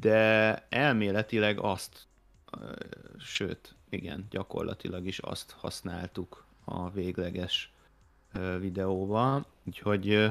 [0.00, 2.06] de elméletileg azt,
[3.18, 7.72] sőt, igen, gyakorlatilag is azt használtuk a végleges
[8.58, 10.30] videóval, úgyhogy,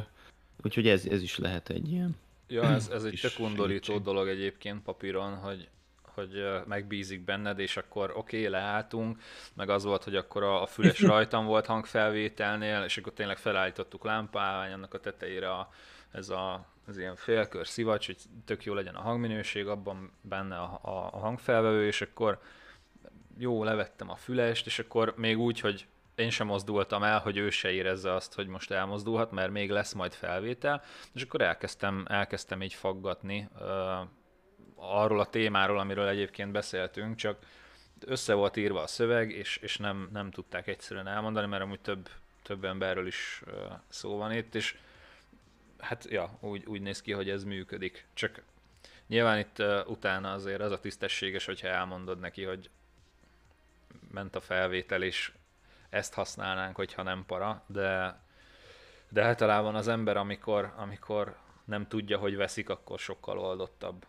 [0.63, 2.15] úgyhogy ez, ez is lehet egy ilyen
[2.47, 5.69] Ja, ez, ez egy tök undorító dolog egyébként papíron, hogy,
[6.01, 9.21] hogy megbízik benned, és akkor oké, okay, leálltunk,
[9.53, 14.03] meg az volt, hogy akkor a, a füles rajtam volt hangfelvételnél, és akkor tényleg felállítottuk
[14.03, 15.71] lámpávány, annak a tetejére a,
[16.11, 20.79] ez a ez ilyen félkör szivacs, hogy tök jó legyen a hangminőség, abban benne a,
[20.81, 22.39] a, a hangfelvevő, és akkor
[23.37, 27.49] jó, levettem a fülest, és akkor még úgy, hogy én sem mozdultam el, hogy ő
[27.49, 32.61] se érezze azt, hogy most elmozdulhat, mert még lesz majd felvétel, és akkor elkezdtem, elkezdtem
[32.61, 34.07] így faggatni uh,
[34.75, 37.37] arról a témáról, amiről egyébként beszéltünk, csak
[38.05, 42.09] össze volt írva a szöveg, és, és nem, nem tudták egyszerűen elmondani, mert amúgy több,
[42.43, 43.53] több emberről is uh,
[43.87, 44.77] szó van itt, és
[45.79, 48.07] hát ja, úgy, úgy néz ki, hogy ez működik.
[48.13, 48.41] Csak
[49.07, 52.69] nyilván itt uh, utána azért az a tisztességes, hogyha elmondod neki, hogy
[54.11, 55.31] ment a felvétel, és
[55.89, 58.19] ezt használnánk, hogyha nem para, de,
[59.09, 64.05] de általában az ember, amikor, amikor nem tudja, hogy veszik, akkor sokkal oldottabb.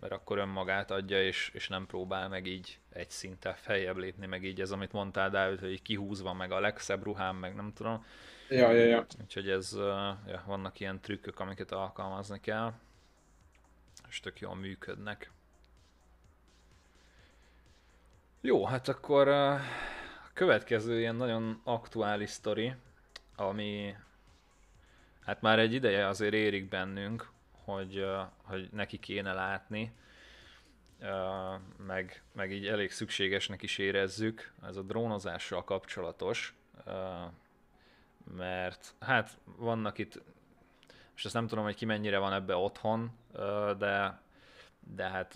[0.00, 4.44] Mert akkor önmagát adja, és, és nem próbál meg így egy szinten feljebb lépni, meg
[4.44, 8.04] így ez, amit mondtál, Dávid, hogy kihúzva meg a legszebb ruhám, meg nem tudom.
[8.48, 9.06] Ja, ja, ja.
[9.22, 9.72] Úgyhogy ez,
[10.26, 12.72] ja, vannak ilyen trükkök, amiket alkalmazni kell,
[14.08, 15.30] és tök jól működnek.
[18.46, 19.60] Jó, hát akkor a
[20.32, 22.74] következő ilyen nagyon aktuális sztori,
[23.36, 23.94] ami
[25.20, 27.30] hát már egy ideje azért érik bennünk,
[27.64, 28.06] hogy,
[28.42, 29.92] hogy neki kéne látni,
[31.86, 36.54] meg, meg így elég szükségesnek is érezzük, ez a drónozással kapcsolatos,
[38.36, 40.22] mert hát vannak itt,
[41.16, 43.10] és ezt nem tudom, hogy ki mennyire van ebbe otthon,
[43.78, 44.20] de,
[44.94, 45.34] de hát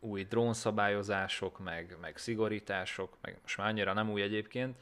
[0.00, 4.76] új drónszabályozások, meg, meg szigorítások, meg most már annyira nem új egyébként,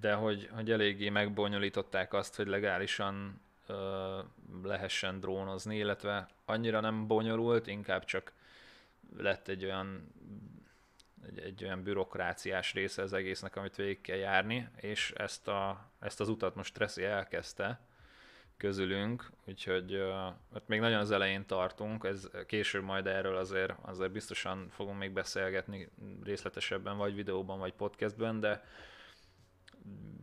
[0.00, 3.40] de hogy, hogy eléggé megbonyolították azt, hogy legálisan
[4.62, 8.32] lehessen drónozni, illetve annyira nem bonyolult, inkább csak
[9.16, 10.14] lett egy olyan
[11.26, 16.20] egy, egy olyan bürokráciás része az egésznek, amit végig kell járni, és ezt, a, ezt
[16.20, 17.80] az utat most Stressi elkezdte
[18.56, 19.94] közülünk, úgyhogy
[20.54, 25.12] ott még nagyon az elején tartunk, ez később majd erről azért, azért biztosan fogunk még
[25.12, 25.88] beszélgetni
[26.24, 28.64] részletesebben, vagy videóban, vagy podcastben, de,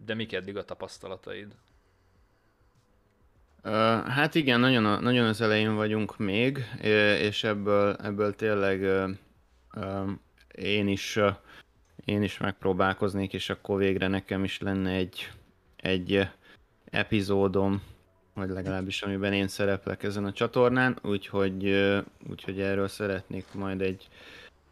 [0.06, 1.56] de mik eddig a tapasztalataid?
[4.06, 6.65] Hát igen, nagyon, nagyon az elején vagyunk még,
[7.19, 9.10] és ebből, ebből tényleg
[10.56, 11.19] én is,
[12.06, 15.32] én is megpróbálkoznék, és akkor végre nekem is lenne egy,
[15.76, 16.28] egy
[16.86, 17.84] epizódom,
[18.34, 21.91] vagy legalábbis amiben én szereplek ezen a csatornán, úgyhogy,
[22.30, 24.08] úgyhogy erről szeretnék majd egy,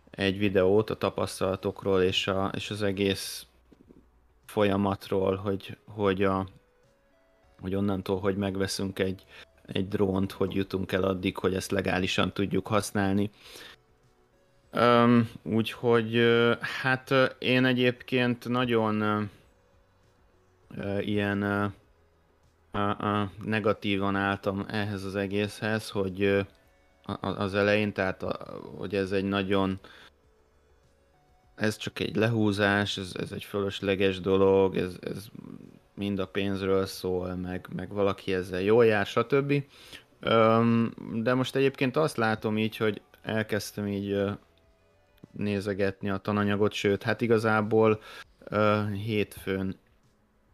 [0.09, 3.45] egy videót a tapasztalatokról és, a, és az egész
[4.45, 6.47] folyamatról, hogy, hogy, a,
[7.59, 9.23] hogy onnantól, hogy megveszünk egy,
[9.65, 13.29] egy drónt, hogy jutunk el addig, hogy ezt legálisan tudjuk használni.
[14.73, 16.21] Um, úgyhogy
[16.81, 19.01] hát én egyébként nagyon
[20.77, 21.71] uh, ilyen uh,
[23.43, 26.45] negatívan álltam ehhez az egészhez, hogy
[27.21, 28.23] az elején, tehát
[28.77, 29.79] hogy ez egy nagyon
[31.55, 35.27] ez csak egy lehúzás, ez, ez egy fölösleges dolog, ez, ez
[35.95, 39.63] mind a pénzről szól, meg, meg valaki ezzel jól jár, stb.
[41.13, 44.23] De most egyébként azt látom így, hogy elkezdtem így
[45.31, 48.01] nézegetni a tananyagot, sőt, hát igazából
[49.03, 49.75] hétfőn,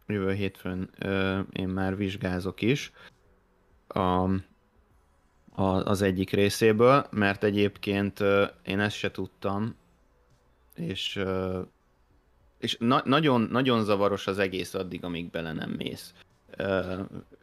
[0.08, 2.92] jövő hétfőn uh, én már vizsgázok is
[3.88, 4.30] a,
[5.84, 8.20] az egyik részéből, mert egyébként
[8.62, 9.74] én ezt se tudtam,
[10.74, 11.24] és,
[12.58, 16.14] és na- nagyon, nagyon zavaros az egész addig, amíg bele nem mész.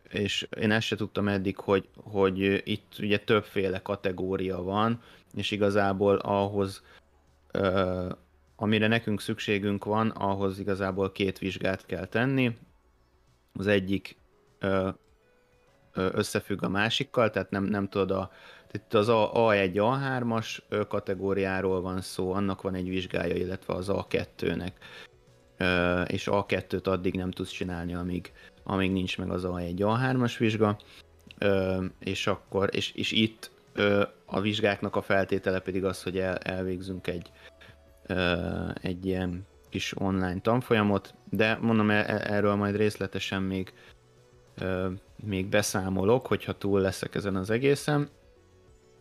[0.09, 5.01] És én ezt se tudtam eddig, hogy, hogy itt ugye többféle kategória van,
[5.33, 6.83] és igazából ahhoz,
[8.55, 12.57] amire nekünk szükségünk van, ahhoz igazából két vizsgát kell tenni.
[13.53, 14.17] Az egyik
[15.93, 18.31] összefügg a másikkal, tehát nem, nem tudod a,
[18.71, 24.71] itt az A1, A3-as kategóriáról van szó, annak van egy vizsgája, illetve az A2-nek.
[26.07, 28.31] És A2-t addig nem tudsz csinálni, amíg,
[28.63, 30.77] amíg nincs meg az A1, A3-as vizsga.
[31.99, 33.51] És akkor, és, és itt
[34.25, 37.31] a vizsgáknak a feltétele pedig az, hogy el, elvégzünk egy,
[38.81, 43.73] egy ilyen kis online tanfolyamot, de mondom, e, e, erről majd részletesen még
[45.15, 48.09] még beszámolok, hogyha túl leszek ezen az egészen.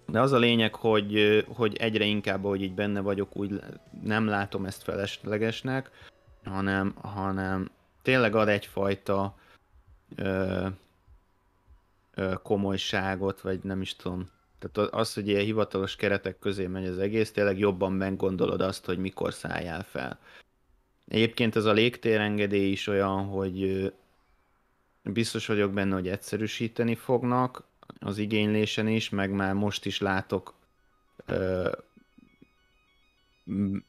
[0.06, 3.60] De az a lényeg, hogy, hogy egyre inkább, ahogy így benne vagyok, úgy
[4.02, 5.90] nem látom ezt feleslegesnek,
[6.44, 7.70] hanem, hanem
[8.02, 9.34] tényleg ad egyfajta
[10.16, 10.66] ö,
[12.14, 14.28] ö, komolyságot, vagy nem is tudom.
[14.72, 18.98] Tehát az, hogy ilyen hivatalos keretek közé megy az egész, tényleg jobban meggondolod azt, hogy
[18.98, 20.18] mikor szálljál fel.
[21.08, 23.92] Egyébként ez a légtérengedély is olyan, hogy
[25.12, 27.62] Biztos vagyok benne, hogy egyszerűsíteni fognak
[27.98, 30.54] az igénylésen is, meg már most is látok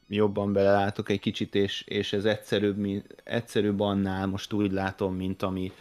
[0.08, 5.42] jobban belelátok egy kicsit, és, és ez egyszerűbb, mint, egyszerűbb annál, most úgy látom, mint
[5.42, 5.72] ami,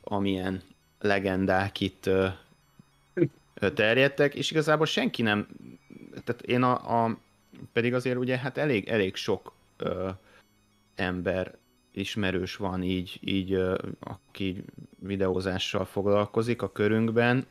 [0.00, 0.62] amilyen
[1.00, 2.10] legendák itt
[3.74, 5.46] terjedtek, és igazából senki nem,
[6.24, 7.18] tehát én a, a
[7.72, 10.08] pedig azért ugye hát elég, elég sok ö,
[10.94, 11.56] ember
[11.92, 13.60] ismerős van így, így
[14.00, 14.64] aki
[14.98, 17.46] videózással foglalkozik a körünkben,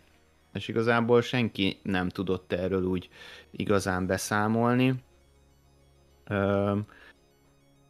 [0.53, 3.09] és igazából senki nem tudott erről úgy
[3.51, 4.93] igazán beszámolni.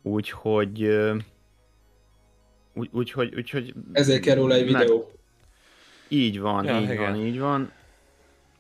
[0.01, 0.83] Úgyhogy
[2.73, 3.73] úgy, úgyhogy, úgyhogy...
[3.91, 5.11] Ezért kell róla egy videó.
[6.07, 6.97] Így van, ja, így igen.
[6.97, 7.71] van, így van.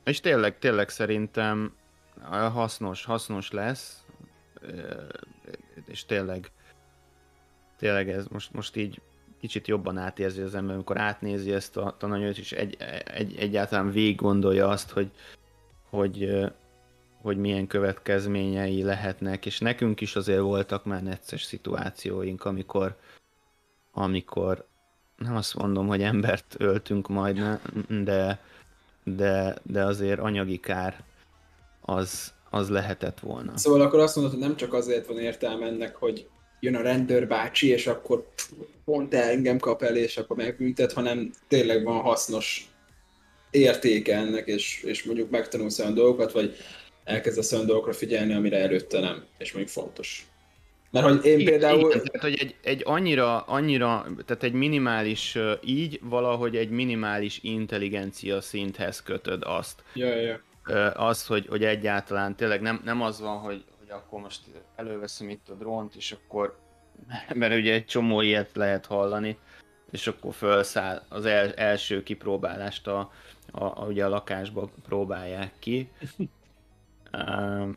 [0.07, 1.75] És tényleg, tényleg szerintem
[2.53, 4.05] hasznos, hasznos lesz,
[5.85, 6.51] és tényleg
[7.77, 9.01] tényleg ez most, most így
[9.39, 14.15] kicsit jobban átérzi az ember, amikor átnézi ezt a tananyagot, és egy, egy, egyáltalán végig
[14.15, 15.11] gondolja azt, hogy,
[15.89, 16.45] hogy,
[17.21, 22.97] hogy milyen következményei lehetnek, és nekünk is azért voltak már necces szituációink, amikor,
[23.91, 24.67] amikor
[25.17, 28.39] nem azt mondom, hogy embert öltünk majd, de,
[29.15, 31.03] de, de azért anyagi kár
[31.81, 33.57] az, az lehetett volna.
[33.57, 36.27] Szóval akkor azt mondod, hogy nem csak azért van értelme ennek, hogy
[36.59, 38.27] jön a rendőrbácsi, és akkor
[38.85, 42.71] pont engem kap el, és akkor megbüntet, hanem tényleg van hasznos
[43.51, 46.55] értéke ennek, és, és mondjuk megtanulsz olyan dolgokat, vagy
[47.03, 50.27] elkezdesz olyan dolgokra figyelni, amire előtte nem, és mondjuk fontos.
[50.91, 51.79] Mert hogy én például...
[51.79, 58.41] Igen, tehát, hogy egy, egy annyira, annyira, tehát egy minimális, így valahogy egy minimális intelligencia
[58.41, 59.83] szinthez kötöd azt.
[59.93, 60.39] Ja, ja.
[60.91, 64.41] Az, hogy, hogy egyáltalán tényleg nem, nem az van, hogy, hogy akkor most
[64.75, 66.57] előveszem itt a drónt, és akkor,
[67.33, 69.37] mert ugye egy csomó ilyet lehet hallani,
[69.91, 73.11] és akkor felszáll az el, első kipróbálást a,
[73.51, 75.89] a, a, ugye a lakásba próbálják ki.
[77.13, 77.69] Uh,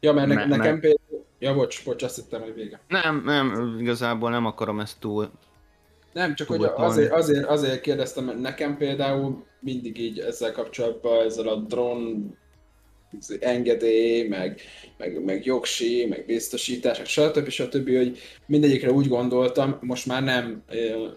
[0.00, 1.19] ja, mert, ne, nekem például...
[1.40, 2.80] Ja, bocs, bocs, azt hittem, hogy vége.
[2.88, 5.30] Nem, nem, igazából nem akarom ezt túl...
[6.12, 11.48] Nem, csak hogy azért, azért, azért kérdeztem, mert nekem például mindig így ezzel kapcsolatban, ezzel
[11.48, 12.32] a drón
[13.40, 14.60] engedély, meg,
[14.96, 17.48] meg, meg jogsi, meg biztosítás, meg stb.
[17.48, 17.96] stb.
[17.96, 20.64] hogy mindegyikre úgy gondoltam, most már nem,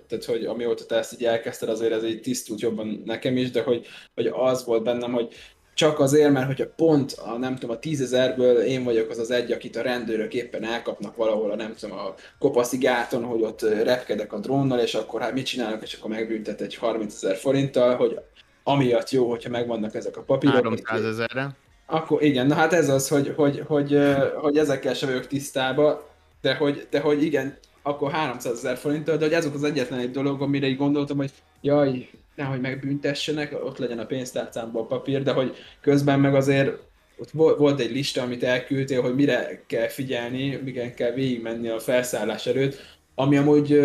[0.08, 3.62] tehát hogy amióta te ezt így elkezdted, azért ez így tisztult jobban nekem is, de
[3.62, 5.34] hogy, hogy az volt bennem, hogy
[5.74, 9.52] csak azért, mert hogyha pont a, nem tudom, a tízezerből én vagyok az az egy,
[9.52, 14.34] akit a rendőrök éppen elkapnak valahol a nem tudom, a kopaszi gáton, hogy ott repkedek
[14.34, 18.20] a drónnal, és akkor hát mit csinálok, és akkor megbüntet egy 30 ezer forinttal, hogy
[18.64, 20.56] amiatt jó, hogyha megvannak ezek a papírok.
[20.56, 21.56] 300 ezerre.
[21.86, 24.00] Akkor igen, na hát ez az, hogy, hogy, hogy,
[24.36, 26.00] hogy ezekkel sem vagyok tisztában,
[26.42, 30.00] de hogy, de hogy igen, akkor 300 ezer forinttal, de hogy ez volt az egyetlen
[30.00, 35.32] egy dolog, amire így gondoltam, hogy jaj, nehogy megbüntessenek, ott legyen a pénztárcámban papír, de
[35.32, 36.72] hogy közben meg azért
[37.18, 42.46] ott volt egy lista, amit elküldtél, hogy mire kell figyelni, miken kell végigmenni a felszállás
[42.48, 43.82] előtt, ami amúgy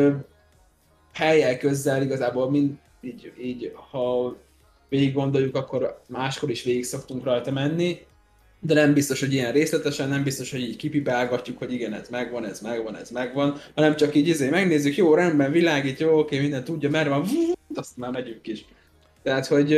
[1.12, 4.36] helyel közzel igazából mind így, így ha
[4.88, 7.98] végig gondoljuk, akkor máskor is végig szoktunk rajta menni,
[8.60, 12.44] de nem biztos, hogy ilyen részletesen, nem biztos, hogy így kipipálgatjuk, hogy igen, ez megvan,
[12.44, 16.64] ez megvan, ez megvan, hanem csak így izé megnézzük, jó, rendben, világít, jó, oké, minden
[16.64, 17.24] tudja, merre van,
[17.78, 18.64] azt már megyünk is.
[19.22, 19.70] Tehát, hogy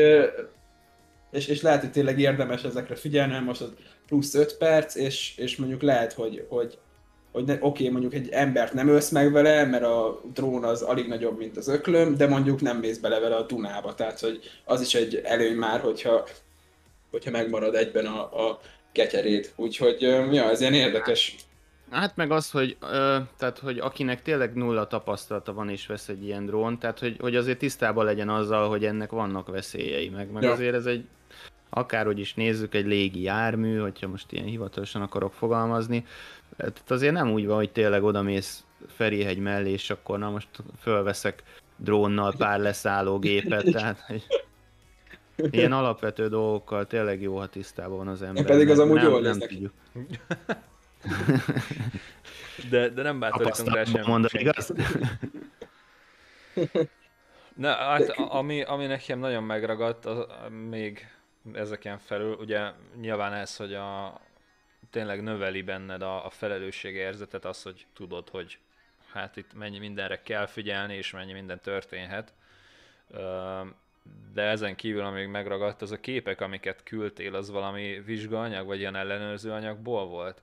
[1.33, 3.73] és, és lehet, hogy tényleg érdemes ezekre figyelni, most az
[4.07, 6.79] plusz 5 perc, és, és mondjuk lehet, hogy, hogy,
[7.33, 11.09] hogy oké, okay, mondjuk egy embert nem ölsz meg vele, mert a drón az alig
[11.09, 14.81] nagyobb, mint az öklöm, de mondjuk nem mész bele vele a Dunába, tehát hogy az
[14.81, 16.27] is egy előny már, hogyha,
[17.11, 18.61] hogyha megmarad egyben a, a
[18.93, 19.53] ketyerét.
[19.57, 20.01] Úgyhogy
[20.33, 21.37] ja, ez ilyen érdekes.
[21.91, 26.25] Hát meg az, hogy, ö, tehát, hogy akinek tényleg nulla tapasztalata van és vesz egy
[26.25, 30.43] ilyen drón, tehát hogy, hogy azért tisztában legyen azzal, hogy ennek vannak veszélyei, meg, meg
[30.43, 30.53] ja.
[30.53, 31.05] azért ez egy,
[31.71, 36.07] akárhogy is nézzük, egy légi jármű, hogyha most ilyen hivatalosan akarok fogalmazni,
[36.57, 41.43] tehát azért nem úgy van, hogy tényleg odamész Ferihegy mellé, és akkor na most fölveszek
[41.77, 44.27] drónnal pár leszálló gépet, tehát hogy
[45.51, 48.43] ilyen alapvető dolgokkal tényleg jó, ha tisztában van az ember.
[48.43, 49.73] Én pedig az amúgy jól nem tudjuk.
[52.71, 54.03] De, de nem bátorítunk rá sem.
[54.07, 54.73] Mondani, igaz?
[57.57, 60.27] Na, hát ami, ami nekem nagyon megragadt, az,
[60.69, 61.09] még
[61.53, 62.71] ezeken felül, ugye
[63.01, 64.21] nyilván ez, hogy a,
[64.91, 68.59] tényleg növeli benned a, a felelősségérzetet, az, hogy tudod, hogy
[69.13, 72.33] hát itt mennyi mindenre kell figyelni, és mennyi minden történhet.
[74.33, 78.97] De ezen kívül, amíg megragadt, az a képek, amiket küldtél, az valami vizsgaanyag, vagy ilyen
[78.97, 80.43] ellenőrző anyagból volt?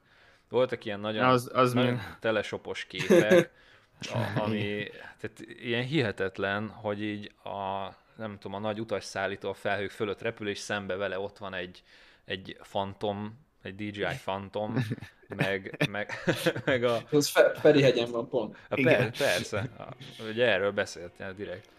[0.49, 3.51] Voltak ilyen nagyon, az, az nagyon telesopos képek,
[4.13, 9.91] a, ami tehát ilyen hihetetlen, hogy így a, nem tudom, a nagy utasszállító a felhők
[9.91, 11.83] fölött repül, és szembe vele ott van egy,
[12.25, 14.85] egy fantom, egy DJI Phantom,
[15.27, 16.11] meg, meg,
[16.65, 16.97] meg a...
[17.11, 18.57] Az Fe, Ferihegyen van pont.
[18.69, 19.87] A, per, persze, a,
[20.29, 21.69] ugye erről beszéltél direkt.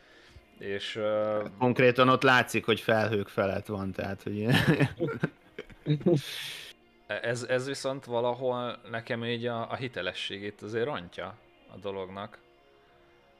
[0.58, 1.48] És, uh...
[1.58, 4.46] Konkrétan ott látszik, hogy felhők felett van, tehát hogy...
[7.08, 11.34] ez, ez viszont valahol nekem így a, a hitelességét azért rontja
[11.72, 12.38] a dolognak.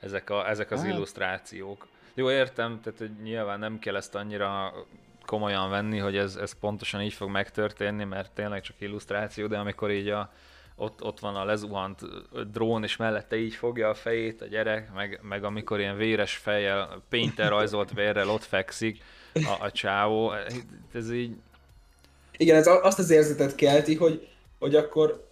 [0.00, 0.92] Ezek, a, ezek az hát.
[0.92, 1.86] illusztrációk.
[2.14, 4.74] Jó, értem, tehát hogy nyilván nem kell ezt annyira
[5.26, 9.90] komolyan venni, hogy ez, ez pontosan így fog megtörténni, mert tényleg csak illusztráció, de amikor
[9.90, 10.32] így a,
[10.76, 12.00] ott, ott van a lezuhant
[12.52, 17.02] drón, és mellette így fogja a fejét a gyerek, meg, meg amikor ilyen véres fejjel,
[17.08, 19.02] painter rajzolt vérrel ott fekszik
[19.34, 20.32] a, a csávó,
[20.92, 21.36] ez így...
[22.38, 24.28] Igen, ez azt az érzetet kelti, hogy
[24.58, 25.26] hogy akkor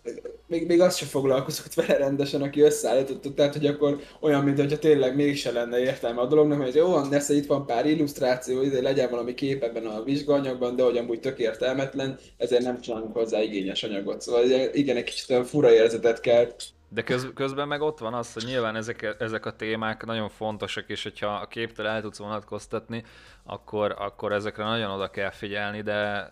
[0.47, 4.79] még, még azt sem foglalkozott vele rendesen, aki összeállította, tehát hogy akkor olyan, mint hogyha
[4.79, 8.83] tényleg mégse lenne értelme a dolognak, mert jó van, nesze itt van pár illusztráció, ide
[8.83, 13.43] legyen valami kép ebben a vizsgaanyagban, de hogy amúgy tök értelmetlen, ezért nem csinálunk hozzá
[13.43, 14.21] igényes anyagot.
[14.21, 16.47] Szóval igen, egy kicsit fura érzetet kell.
[16.89, 20.85] De köz, közben meg ott van az, hogy nyilván ezek, ezek a témák nagyon fontosak,
[20.89, 23.05] és hogyha a képtől el tudsz vonatkoztatni,
[23.45, 26.29] akkor, akkor ezekre nagyon oda kell figyelni, de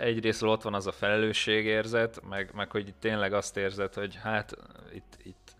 [0.00, 4.56] egyrészt ott van az a felelősségérzet, meg, meg hogy tényleg azt érzed, hogy hát
[4.92, 5.54] itt, itt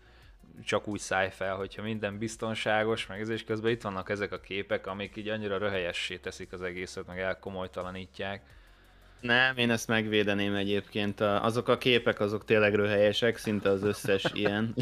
[0.65, 4.39] csak úgy szállj fel, hogyha minden biztonságos, meg ez és közben itt vannak ezek a
[4.39, 8.41] képek, amik így annyira röhelyessé teszik az egészet, meg elkomolytalanítják.
[9.19, 11.21] Nem, én ezt megvédeném egyébként.
[11.21, 14.75] Azok a képek, azok tényleg röhelyesek, szinte az összes ilyen.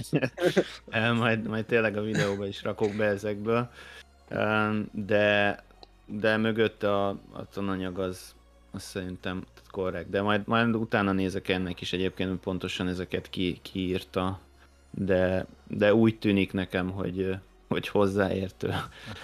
[1.18, 3.70] majd, majd tényleg a videóba is rakok be ezekből.
[4.92, 5.64] De,
[6.06, 8.35] de mögött a, a tananyag az,
[8.76, 14.40] azt szerintem korrekt, de majd, majd utána nézek ennek is egyébként, pontosan ezeket ki, kiírta,
[14.92, 18.74] de, de úgy tűnik nekem, hogy, hogy hozzáértő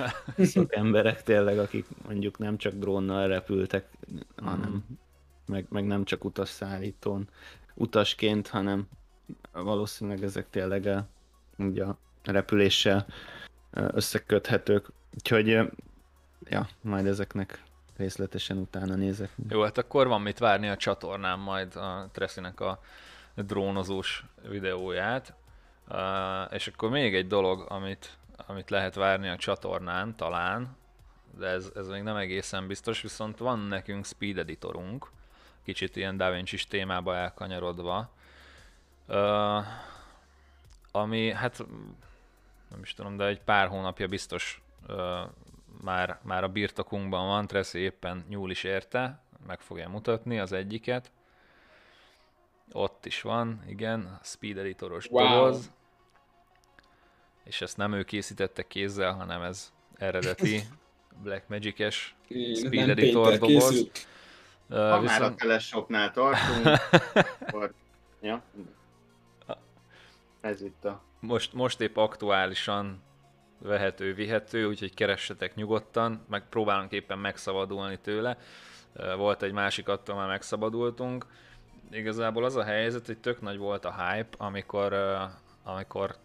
[0.37, 3.87] szok emberek tényleg, akik mondjuk nem csak drónnal repültek,
[4.37, 4.95] hanem mm.
[5.45, 7.29] meg, meg nem csak utasszállítón
[7.73, 8.87] utasként, hanem
[9.51, 11.07] valószínűleg ezek tényleg a,
[11.57, 13.05] ugye a repüléssel
[13.71, 14.87] összeköthetők.
[15.13, 15.47] Úgyhogy
[16.49, 17.63] ja, majd ezeknek
[17.97, 19.31] részletesen utána nézek.
[19.49, 22.79] Jó, hát akkor van mit várni a csatornán majd a Tressinek a
[23.35, 25.33] drónozós videóját.
[25.89, 28.17] Uh, és akkor még egy dolog, amit,
[28.47, 30.75] amit lehet várni a csatornán, talán,
[31.37, 35.11] de ez, ez még nem egészen biztos, viszont van nekünk speed editorunk,
[35.63, 38.11] kicsit ilyen DaVinci témába elkanyarodva,
[39.07, 39.65] uh,
[40.91, 41.65] ami hát
[42.69, 45.19] nem is tudom, de egy pár hónapja biztos uh,
[45.81, 51.11] már, már a birtokunkban van, Tracy éppen nyúl is érte, meg fogja mutatni az egyiket.
[52.71, 55.27] Ott is van, igen, a Speed Editoros wow.
[55.27, 55.71] doboz.
[57.43, 60.61] És ezt nem ő készítette kézzel, hanem ez eredeti
[61.23, 62.15] Black Magic-es
[62.55, 63.89] Speed Editor doboz.
[64.69, 65.19] Uh, ha viszont...
[65.19, 66.65] már a teleshopnál tartunk,
[67.47, 67.73] akkor...
[68.21, 68.43] Ja.
[70.41, 71.01] Ez itt a...
[71.19, 73.01] Most, most épp aktuálisan
[73.61, 78.37] vehető, vihető, úgyhogy keressetek nyugodtan, meg próbálunk éppen megszabadulni tőle.
[79.17, 81.25] Volt egy másik, attól már megszabadultunk.
[81.91, 84.93] Igazából az a helyzet, hogy tök nagy volt a hype, amikor,
[85.63, 86.15] amikor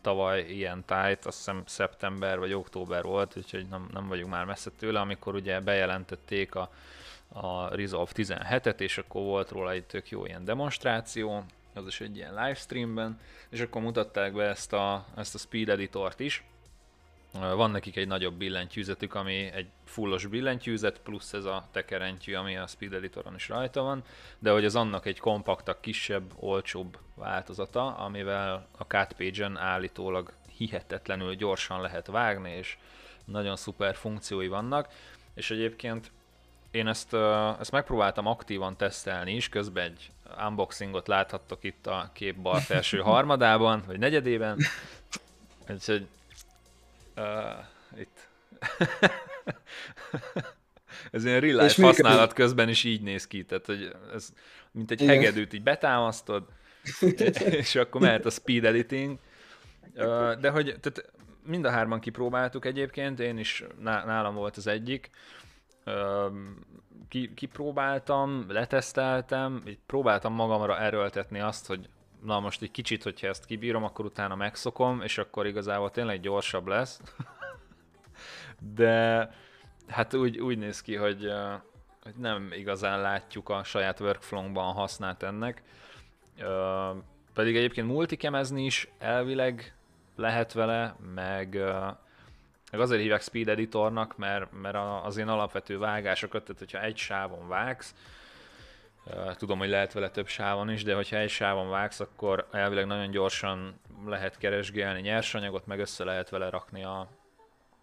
[0.00, 4.70] tavaly ilyen tájt, azt hiszem szeptember vagy október volt, úgyhogy nem, nem vagyunk már messze
[4.78, 6.70] tőle, amikor ugye bejelentették a,
[7.28, 12.16] a Resolve 17-et, és akkor volt róla egy tök jó ilyen demonstráció, az is egy
[12.16, 13.20] ilyen livestreamben,
[13.50, 16.44] és akkor mutatták be ezt a, ezt a Speed Editort is.
[17.40, 22.66] Van nekik egy nagyobb billentyűzetük, ami egy fullos billentyűzet, plusz ez a tekerentyű, ami a
[22.66, 24.02] Speed Editoron is rajta van,
[24.38, 31.80] de hogy az annak egy kompaktabb, kisebb, olcsóbb változata, amivel a CutPage-en állítólag hihetetlenül gyorsan
[31.80, 32.78] lehet vágni, és
[33.24, 34.88] nagyon szuper funkciói vannak,
[35.34, 36.10] és egyébként
[36.70, 37.14] én ezt,
[37.60, 40.10] ezt megpróbáltam aktívan tesztelni is, közben egy
[40.46, 44.58] unboxingot láthattok itt a kép bal felső harmadában, vagy negyedében.
[45.68, 46.06] Úgyhogy
[47.16, 48.28] uh, itt.
[51.10, 54.32] ez ilyen real life használat közben is így néz ki, tehát hogy ez
[54.70, 55.14] mint egy Igen.
[55.14, 56.44] hegedűt így betámasztod,
[57.60, 59.18] és akkor mehet a speed editing.
[60.40, 61.12] De hogy tehát
[61.42, 65.10] mind a hárman kipróbáltuk egyébként, én is nálam volt az egyik,
[67.08, 71.88] ki, kipróbáltam, leteszteltem, így próbáltam magamra erőltetni azt, hogy
[72.22, 76.66] na most egy kicsit, hogyha ezt kibírom, akkor utána megszokom, és akkor igazából tényleg gyorsabb
[76.66, 77.00] lesz.
[78.74, 79.30] De
[79.86, 81.32] hát úgy, úgy néz ki, hogy,
[82.02, 85.62] hogy nem igazán látjuk a saját workflow-ban használt ennek.
[87.34, 89.74] Pedig egyébként multikemezni is elvileg
[90.16, 91.60] lehet vele, meg
[92.70, 97.48] meg azért hívják speed editornak, mert, mert az én alapvető vágásokat, tehát hogyha egy sávon
[97.48, 97.94] vágsz,
[99.36, 103.10] tudom, hogy lehet vele több sávon is, de hogyha egy sávon vágsz, akkor elvileg nagyon
[103.10, 107.08] gyorsan lehet keresgélni nyersanyagot, meg össze lehet vele rakni a,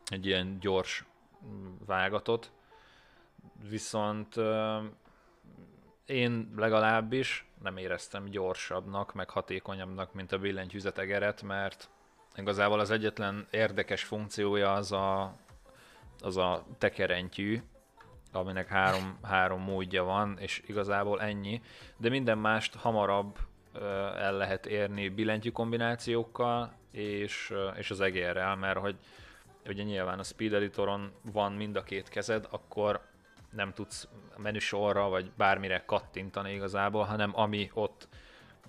[0.05, 1.05] egy ilyen gyors
[1.85, 2.51] vágatot.
[3.69, 4.35] Viszont
[6.05, 11.89] én legalábbis nem éreztem gyorsabbnak, meg hatékonyabbnak, mint a billentyűzetegeret, mert
[12.35, 15.35] Igazából az egyetlen érdekes funkciója az a,
[16.19, 17.61] az a tekerentyű,
[18.35, 21.61] aminek három, három módja van, és igazából ennyi,
[21.97, 23.37] de minden mást hamarabb
[24.17, 28.95] el lehet érni billentyű kombinációkkal és, és az egérrel, mert hogy
[29.67, 33.01] ugye nyilván a Speed Editoron van mind a két kezed, akkor
[33.49, 34.07] nem tudsz
[34.37, 38.07] menüsorra vagy bármire kattintani igazából, hanem ami ott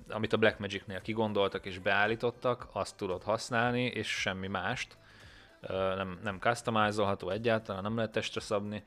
[0.09, 4.97] amit a Blackmagic-nél kigondoltak és beállítottak, azt tudod használni, és semmi mást.
[5.69, 8.85] Nem, nem customizolható egyáltalán, nem lehet testre szabni.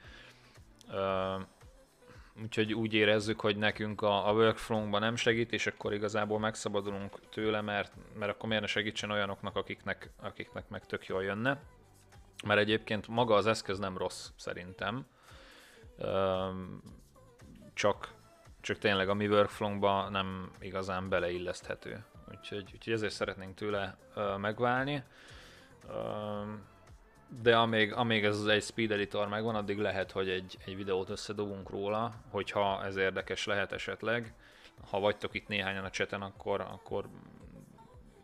[2.44, 7.62] Úgyhogy úgy érezzük, hogy nekünk a, a workflow-ban nem segít, és akkor igazából megszabadulunk tőle,
[7.62, 11.60] mert, mert akkor miért ne segítsen olyanoknak, akiknek, akiknek meg tök jól jönne.
[12.46, 15.06] Mert egyébként maga az eszköz nem rossz, szerintem.
[17.74, 18.16] Csak
[18.68, 22.06] csak tényleg a mi workflow nem igazán beleilleszthető.
[22.32, 23.98] Úgyhogy, úgyhogy ezért szeretnénk tőle
[24.38, 25.04] megválni.
[27.42, 31.10] De amíg, amíg ez az egy speed editor megvan, addig lehet, hogy egy, egy videót
[31.10, 34.34] összedobunk róla, hogyha ez érdekes lehet esetleg.
[34.90, 37.06] Ha vagytok itt néhányan a cseten, akkor, akkor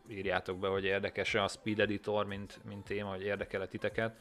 [0.07, 4.15] írjátok be, hogy érdekes-e a speed editor, mint, mint téma, hogy érdekel-e titeket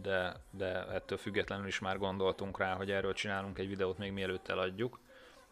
[0.00, 4.48] de, de ettől függetlenül is már gondoltunk rá, hogy erről csinálunk egy videót még mielőtt
[4.48, 4.98] eladjuk,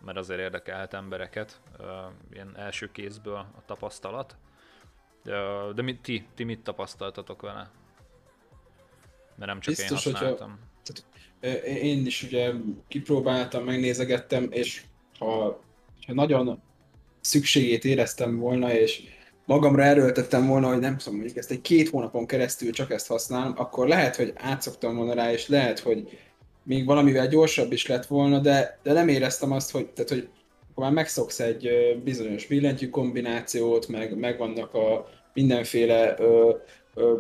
[0.00, 1.60] mert azért érdekelhet embereket,
[2.32, 4.36] ilyen első kézből a tapasztalat.
[5.24, 5.32] De,
[5.74, 7.70] de mi, ti, ti mit tapasztaltatok vele?
[9.36, 10.58] Mert nem csak Biztos, én használtam.
[10.86, 11.02] Hogyha,
[11.40, 12.52] tehát, én is ugye
[12.88, 14.82] kipróbáltam, megnézegettem, és
[15.18, 15.60] ha,
[16.06, 16.62] ha nagyon
[17.20, 19.02] szükségét éreztem volna, és
[19.44, 23.52] magamra erőltettem volna, hogy nem tudom, mondjuk ezt egy két hónapon keresztül csak ezt használom,
[23.56, 26.18] akkor lehet, hogy átszoktam volna rá, és lehet, hogy
[26.62, 30.28] még valamivel gyorsabb is lett volna, de, de nem éreztem azt, hogy, tehát, hogy
[30.80, 31.70] akkor már megszoksz egy
[32.04, 36.54] bizonyos billentyű kombinációt, meg, meg vannak a mindenféle ö,
[36.94, 37.18] ö,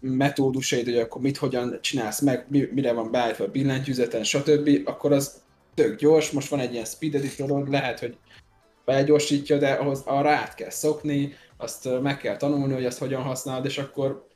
[0.00, 5.42] metódusaid, hogy akkor mit, hogyan csinálsz meg, mire van beállítva a billentyűzeten, stb., akkor az
[5.74, 8.16] tök gyors, most van egy ilyen speed editorod, lehet, hogy
[8.84, 13.64] felgyorsítja, de ahhoz arra át kell szokni, azt meg kell tanulni, hogy azt hogyan használod,
[13.64, 14.26] és akkor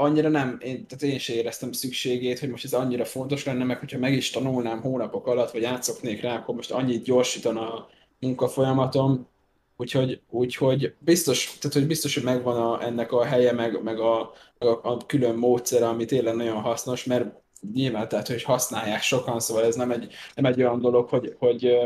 [0.00, 3.78] annyira nem, én, tehát én sem éreztem szükségét, hogy most ez annyira fontos lenne, meg
[3.78, 7.88] hogyha meg is tanulnám hónapok alatt, vagy átszoknék rá, akkor most annyit gyorsítana a
[8.20, 9.28] munkafolyamatom,
[9.76, 14.20] úgyhogy, úgyhogy biztos, tehát hogy biztos, hogy megvan a, ennek a helye, meg, meg a,
[14.58, 17.34] a, a külön módszere, ami tényleg nagyon hasznos, mert
[17.72, 21.78] nyilván tehát, hogy használják sokan, szóval ez nem egy, nem egy olyan dolog, hogy, hogy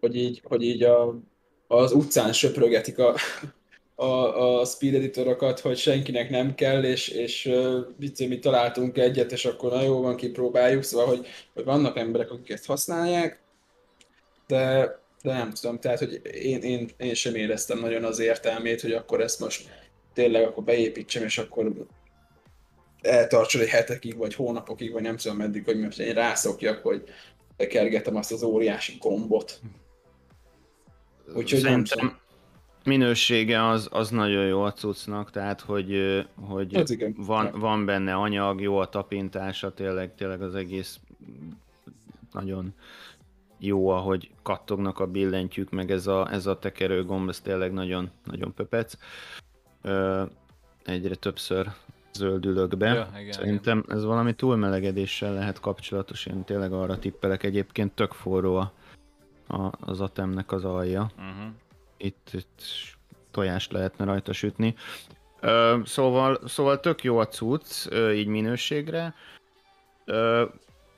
[0.00, 1.18] hogy így, hogy így a,
[1.66, 3.14] az utcán söprögetik a,
[3.94, 9.44] a, a speed editorokat, hogy senkinek nem kell, és, és uh, mi találtunk egyet, és
[9.44, 13.42] akkor na jó van, kipróbáljuk, szóval, hogy, hogy vannak emberek, akik ezt használják,
[14.46, 18.92] de de nem tudom, tehát hogy én, én, én sem éreztem nagyon az értelmét, hogy
[18.92, 19.68] akkor ezt most
[20.12, 21.72] tényleg akkor beépítsem, és akkor
[23.00, 27.04] eltartson egy hetekig, vagy hónapokig, vagy nem tudom meddig, hogy most én rászokjak, hogy
[27.56, 29.60] kergetem azt az óriási gombot.
[31.34, 32.18] Úgyhogy Szerintem
[32.84, 36.84] minősége az, az nagyon jó a cuccnak, tehát hogy, hogy
[37.16, 41.00] van, van benne anyag, jó a tapintása, tényleg, tényleg az egész
[42.32, 42.74] nagyon
[43.58, 48.10] jó, ahogy kattognak a billentyűk, meg ez a, ez a tekerő gomb, ez tényleg nagyon,
[48.24, 48.94] nagyon pöpec.
[49.82, 50.22] Ö,
[50.84, 51.72] egyre többször
[52.12, 52.92] zöldülök be.
[52.92, 53.96] Ja, igen, Szerintem igen.
[53.96, 57.42] ez valami túlmelegedéssel lehet kapcsolatos, én tényleg arra tippelek.
[57.42, 58.72] Egyébként tök forró a,
[59.46, 61.10] a, az atemnek az alja.
[61.16, 61.52] Uh-huh.
[62.04, 62.62] Itt, itt
[63.30, 64.74] tojást lehetne rajta sütni.
[65.40, 69.14] Ö, szóval, szóval tök jó a cucc, ö, így minőségre.
[70.04, 70.44] Ö,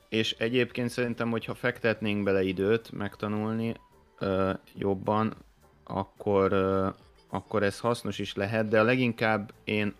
[0.09, 3.75] és egyébként szerintem, hogyha fektetnénk bele időt megtanulni
[4.19, 5.35] ö, jobban,
[5.83, 6.87] akkor, ö,
[7.29, 9.93] akkor ez hasznos is lehet, de a leginkább én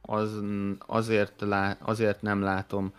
[0.00, 0.40] az,
[0.78, 2.94] azért, lá, azért nem látom,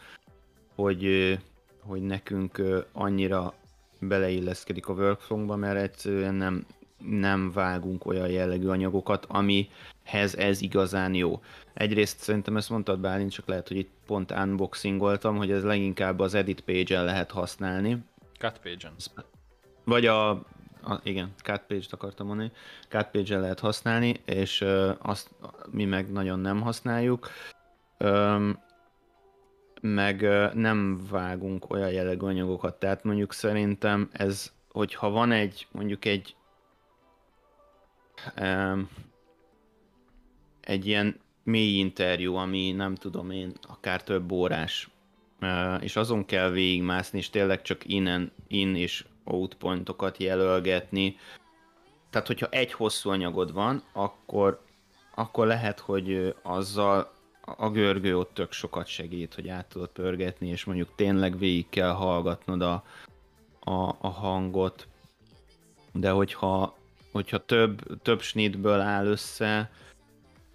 [0.75, 1.37] hogy,
[1.79, 3.53] hogy nekünk annyira
[3.99, 6.65] beleilleszkedik a workflow mert egyszerűen nem,
[7.03, 11.41] nem vágunk olyan jellegű anyagokat, amihez ez igazán jó.
[11.73, 16.33] Egyrészt szerintem ezt mondtad Bálint, csak lehet, hogy itt pont unboxingoltam, hogy ez leginkább az
[16.33, 17.97] edit page-en lehet használni.
[18.39, 18.93] Cut page-en.
[19.83, 22.51] Vagy a, a igen, cut page-t akartam mondani,
[22.89, 25.29] cut page-en lehet használni, és uh, azt
[25.71, 27.29] mi meg nagyon nem használjuk.
[27.99, 28.59] Um,
[29.81, 30.21] meg
[30.53, 36.35] nem vágunk olyan jellegű anyagokat, tehát mondjuk szerintem ez, hogyha van egy, mondjuk egy
[40.61, 44.89] egy ilyen mély interjú, ami nem tudom én, akár több órás,
[45.79, 51.15] és azon kell végigmászni, és tényleg csak innen, in és out pointokat jelölgetni.
[52.09, 54.61] Tehát, hogyha egy hosszú anyagod van, akkor,
[55.15, 57.11] akkor lehet, hogy azzal
[57.41, 61.91] a görgő ott tök sokat segít, hogy át tudod pörgetni, és mondjuk tényleg végig kell
[61.91, 62.83] hallgatnod a,
[63.59, 64.87] a, a hangot,
[65.93, 66.75] de hogyha,
[67.11, 69.71] hogyha több, több snitből áll össze,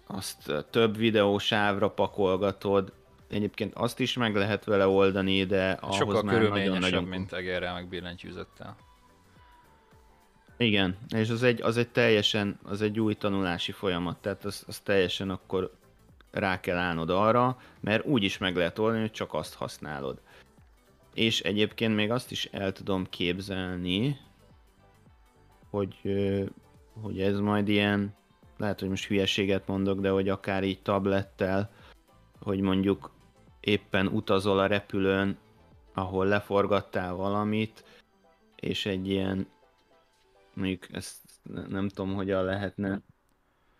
[0.07, 2.93] azt több videósávra pakolgatod,
[3.29, 7.73] egyébként azt is meg lehet vele oldani, de ahhoz Sokkal már nagyon, nagyon mint egérrel
[7.73, 8.75] meg billentyűzettel.
[10.57, 14.79] Igen, és az egy, az egy teljesen, az egy új tanulási folyamat, tehát az, az
[14.79, 15.71] teljesen akkor
[16.31, 20.19] rá kell állnod arra, mert úgy is meg lehet oldani, hogy csak azt használod.
[21.13, 24.17] És egyébként még azt is el tudom képzelni,
[25.77, 25.95] hogy,
[27.01, 28.15] hogy ez majd ilyen
[28.57, 31.69] lehet, hogy most hülyeséget mondok, de hogy akár így tablettel,
[32.39, 33.11] hogy mondjuk
[33.59, 35.37] éppen utazol a repülőn,
[35.93, 37.83] ahol leforgattál valamit,
[38.55, 39.47] és egy ilyen,
[40.53, 41.17] mondjuk ezt
[41.67, 43.01] nem tudom, hogyan lehetne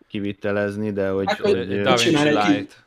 [0.08, 1.28] kivitelezni, de hogy...
[1.28, 2.86] Hát, hogy, hogy DaVinci Light.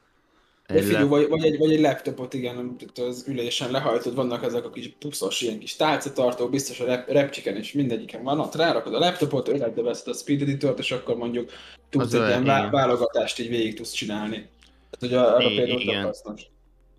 [0.73, 4.69] Egy figyelj, vagy, vagy, egy, vagy egy laptopot, igen, az ülésen lehajtod, vannak ezek a
[4.69, 8.99] kis puszos, ilyen kis tálcatartó, biztos a rep, repcsiken és mindegyiken van, ott rárakod a
[8.99, 11.51] laptopot, öletbe veszed a speed editort, és akkor mondjuk
[11.89, 12.71] tudsz egy ilyen igen.
[12.71, 14.49] válogatást így végig tudsz csinálni.
[14.89, 16.03] Tehát, hogy arra I- például igen.
[16.03, 16.41] hasznos.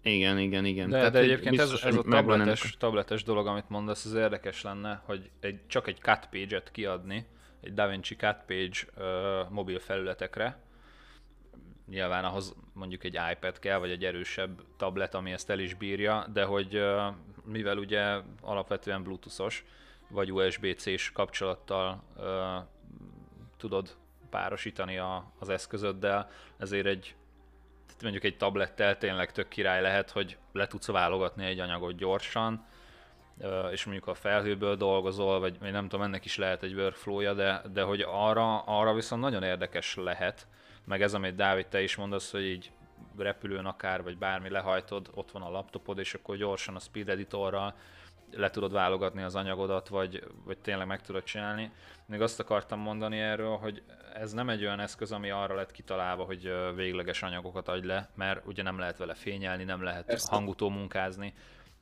[0.02, 0.90] Igen, igen, igen.
[0.90, 5.02] De, Tehát, de egyébként ez, ez a tabletes, tabletes dolog, amit mondasz, az érdekes lenne,
[5.06, 7.26] hogy egy, csak egy cut page-et kiadni,
[7.60, 10.58] egy DaVinci cut page uh, mobil felületekre,
[11.87, 16.26] nyilván ahhoz mondjuk egy iPad kell, vagy egy erősebb tablet, ami ezt el is bírja,
[16.33, 16.85] de hogy
[17.45, 19.64] mivel ugye alapvetően bluetoothos,
[20.09, 22.03] vagy USB-C-s kapcsolattal
[23.57, 23.97] tudod
[24.30, 27.14] párosítani a, az eszközöddel, ezért egy
[28.03, 32.66] mondjuk egy tablettel tényleg tök király lehet, hogy le tudsz válogatni egy anyagot gyorsan,
[33.70, 37.62] és mondjuk a felhőből dolgozol, vagy, vagy nem tudom, ennek is lehet egy workflow-ja, de,
[37.72, 40.47] de hogy arra, arra viszont nagyon érdekes lehet,
[40.85, 42.70] meg ez, amit Dávid te is mondasz, hogy így
[43.16, 47.74] repülőn akár, vagy bármi lehajtod, ott van a laptopod, és akkor gyorsan a Speed Editorral
[48.30, 51.70] le tudod válogatni az anyagodat, vagy, vagy tényleg meg tudod csinálni.
[52.07, 53.83] Még azt akartam mondani erről, hogy
[54.14, 58.47] ez nem egy olyan eszköz, ami arra lett kitalálva, hogy végleges anyagokat adj le, mert
[58.47, 61.35] ugye nem lehet vele fényelni, nem lehet Ezt hangutó munkázni.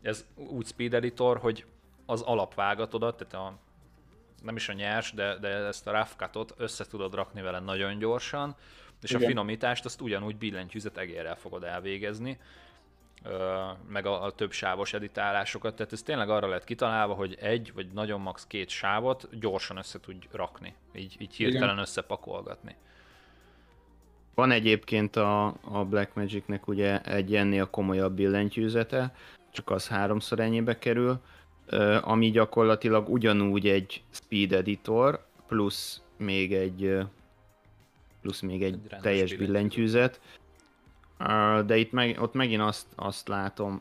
[0.02, 1.64] Ez úgy Speed Editor, hogy
[2.06, 3.58] az alapvágatodat, tehát a,
[4.42, 8.56] nem is a nyers, de, de ezt a rough össze tudod rakni vele nagyon gyorsan,
[9.02, 9.22] és Igen.
[9.22, 12.38] a finomítást azt ugyanúgy billentyűzet egérrel fogod elvégezni,
[13.88, 17.86] meg a, a több sávos editálásokat, tehát ez tényleg arra lett kitalálva, hogy egy vagy
[17.92, 21.78] nagyon max két sávot gyorsan össze tudj rakni, így, így hirtelen Igen.
[21.78, 22.76] összepakolgatni.
[24.34, 29.14] Van egyébként a, a Blackmagic-nek ugye egy ennél komolyabb billentyűzete,
[29.52, 31.20] csak az háromszor ennyibe kerül,
[32.00, 36.98] ami gyakorlatilag ugyanúgy egy speed editor, plusz még egy
[38.20, 40.20] plusz még egy, egy teljes billentyűzet.
[41.66, 43.80] De itt meg, ott megint azt, azt látom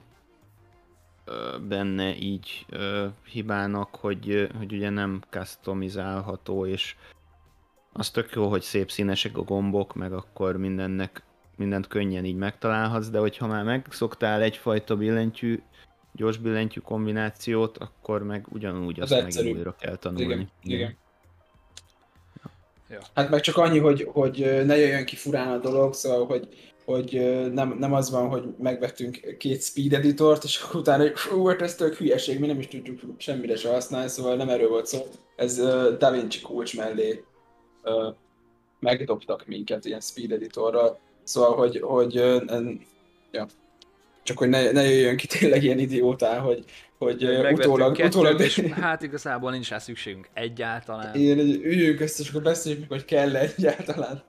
[1.68, 2.66] benne így
[3.26, 6.96] hibának, hogy, hogy ugye nem customizálható, és
[7.94, 11.24] az tök jó, hogy szép színesek a gombok, meg akkor mindennek
[11.60, 15.62] mindent könnyen így megtalálhatsz, de hogyha már megszoktál egyfajta billentyű,
[16.14, 20.26] gyors billentyű kombinációt, akkor meg ugyanúgy az azt megint újra kell tanulni.
[20.26, 20.80] Igen, igen.
[20.80, 20.98] igen.
[22.90, 23.00] Ja.
[23.16, 26.48] Hát meg csak annyi, hogy, hogy ne jöjjön ki furán a dolog, szóval, hogy,
[26.86, 27.12] hogy
[27.54, 31.62] nem, nem az van, hogy megvettünk két speed editort, és akkor utána, hogy hú, hát
[31.62, 35.08] ez tök hülyeség, mi nem is tudjuk semmire se használni, szóval nem erről volt szó.
[35.36, 37.24] Ez uh, DaVinci kulcs mellé
[37.84, 38.16] uh,
[38.80, 42.72] megdobtak minket ilyen speed editorral, szóval, hogy, hogy uh,
[43.32, 43.48] ja,
[44.24, 46.66] csak hogy ne, ne jöjjön ki tényleg ilyen idiótá, hogy,
[47.00, 48.40] hogy utólag, kettőt, utólag...
[48.40, 51.16] És hát igazából nincs rá szükségünk egyáltalán.
[51.16, 54.24] Igen, üljünk össze, és akkor beszéljük hogy kell -e egyáltalán.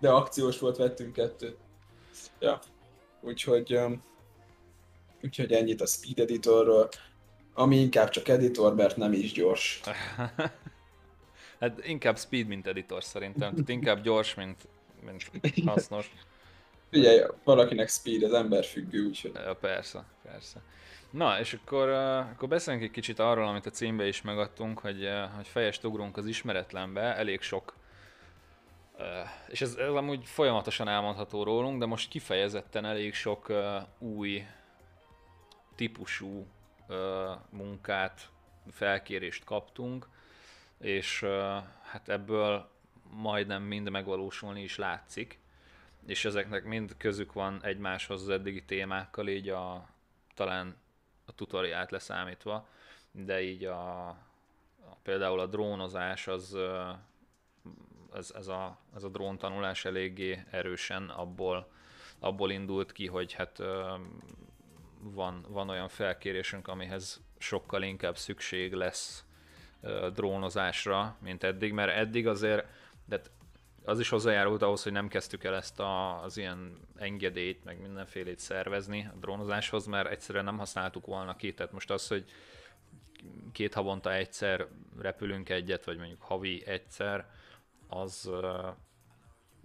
[0.00, 1.56] De akciós volt, vettünk kettőt.
[2.40, 2.60] Ja.
[3.20, 4.02] Úgyhogy, um,
[5.22, 6.88] úgyhogy ennyit a Speed Editorról,
[7.54, 9.80] ami inkább csak editor, mert nem is gyors.
[11.60, 13.50] hát inkább Speed, mint editor szerintem.
[13.50, 14.68] Tehát inkább gyors, mint,
[15.02, 16.10] mint hasznos.
[16.90, 19.32] Figyelj, valakinek speed, az ember függő, úgyhogy...
[19.34, 20.62] Ja, persze, persze.
[21.10, 25.46] Na, és akkor, akkor beszéljünk egy kicsit arról, amit a címbe is megadtunk, hogy, hogy
[25.46, 27.76] fejest ugrunk az ismeretlenbe, elég sok
[29.48, 33.52] és ez, ez amúgy folyamatosan elmondható rólunk, de most kifejezetten elég sok
[33.98, 34.46] új
[35.74, 36.46] típusú
[37.50, 38.28] munkát,
[38.70, 40.08] felkérést kaptunk,
[40.80, 41.24] és
[41.82, 42.70] hát ebből
[43.10, 45.38] majdnem mind megvalósulni is látszik
[46.08, 49.88] és ezeknek mind közük van egymáshoz az eddigi témákkal, így a,
[50.34, 50.76] talán
[51.38, 52.68] a tutoriát leszámítva,
[53.10, 56.56] de így a, a például a drónozás az
[58.14, 61.70] ez, ez, a, ez a drón tanulás eléggé erősen abból,
[62.18, 63.58] abból indult ki, hogy hát
[65.00, 69.24] van, van olyan felkérésünk, amihez sokkal inkább szükség lesz
[70.14, 72.66] drónozásra, mint eddig, mert eddig azért,
[73.04, 73.20] de
[73.88, 78.38] az is hozzájárult ahhoz, hogy nem kezdtük el ezt a, az ilyen engedélyt, meg mindenfélét
[78.38, 81.54] szervezni a drónozáshoz, mert egyszerűen nem használtuk volna ki.
[81.54, 82.24] Tehát most az, hogy
[83.52, 84.66] két havonta egyszer
[84.98, 87.30] repülünk egyet, vagy mondjuk havi egyszer,
[87.88, 88.30] az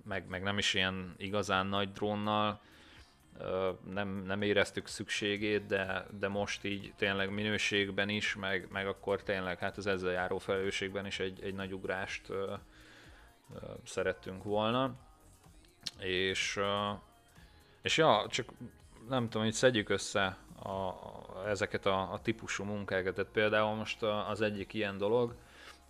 [0.03, 2.61] meg, meg nem is ilyen igazán nagy drónnal,
[3.89, 9.59] nem, nem éreztük szükségét, de, de most így tényleg minőségben is, meg, meg akkor tényleg
[9.59, 12.27] hát az ezzel járó felelősségben is egy, egy nagy ugrást
[13.85, 14.93] szerettünk volna.
[15.99, 16.59] És,
[17.81, 18.49] és ja, csak
[19.09, 20.93] nem tudom, hogy szedjük össze a,
[21.47, 23.15] ezeket a, a típusú munkákat.
[23.15, 25.35] Tehát például most az egyik ilyen dolog,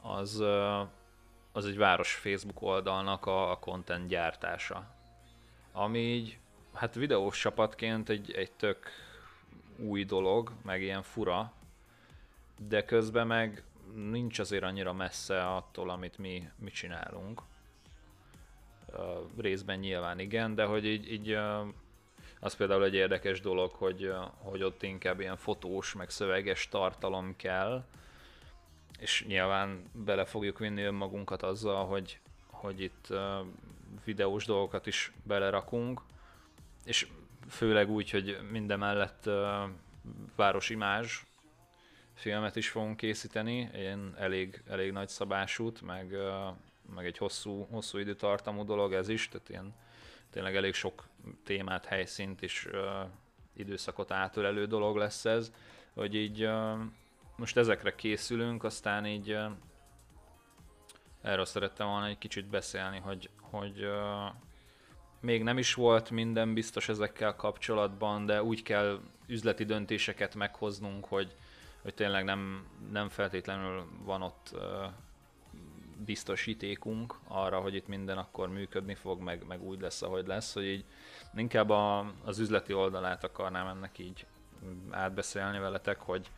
[0.01, 0.43] az,
[1.51, 4.95] az egy város Facebook oldalnak a, a content gyártása.
[5.71, 6.37] Ami így,
[6.73, 8.89] hát videós csapatként egy, egy tök
[9.77, 11.53] új dolog, meg ilyen fura,
[12.67, 13.63] de közben meg
[13.95, 17.41] nincs azért annyira messze attól, amit mi, mi csinálunk.
[19.37, 21.37] Részben nyilván igen, de hogy így, így
[22.39, 27.85] az például egy érdekes dolog, hogy, hogy ott inkább ilyen fotós, meg szöveges tartalom kell,
[28.99, 33.07] és nyilván bele fogjuk vinni önmagunkat azzal, hogy, hogy itt
[34.05, 36.01] videós dolgokat is belerakunk,
[36.85, 37.07] és
[37.49, 39.69] főleg úgy, hogy mindemellett uh,
[40.35, 41.21] városimázs
[42.14, 46.16] filmet is fogunk készíteni, ilyen elég, elég nagy szabásút, meg,
[46.95, 49.74] meg egy hosszú, hosszú időtartamú dolog ez is, tehát ilyen
[50.30, 51.07] tényleg elég sok
[51.43, 52.70] témát, helyszínt és
[53.53, 55.51] időszakot átölelő dolog lesz ez,
[55.93, 56.49] hogy így
[57.36, 59.51] most ezekre készülünk, aztán így uh,
[61.24, 63.88] erről szerettem volna egy kicsit beszélni, hogy, hogy
[65.20, 71.36] még nem is volt minden biztos ezekkel kapcsolatban, de úgy kell üzleti döntéseket meghoznunk, hogy,
[71.84, 74.61] hogy tényleg nem, nem feltétlenül van ott uh,
[76.05, 80.65] biztosítékunk arra, hogy itt minden akkor működni fog, meg, meg úgy lesz, ahogy lesz, hogy
[80.65, 80.86] így
[81.36, 84.25] inkább a, az üzleti oldalát akarnám ennek így
[84.89, 86.29] átbeszélni veletek, hogy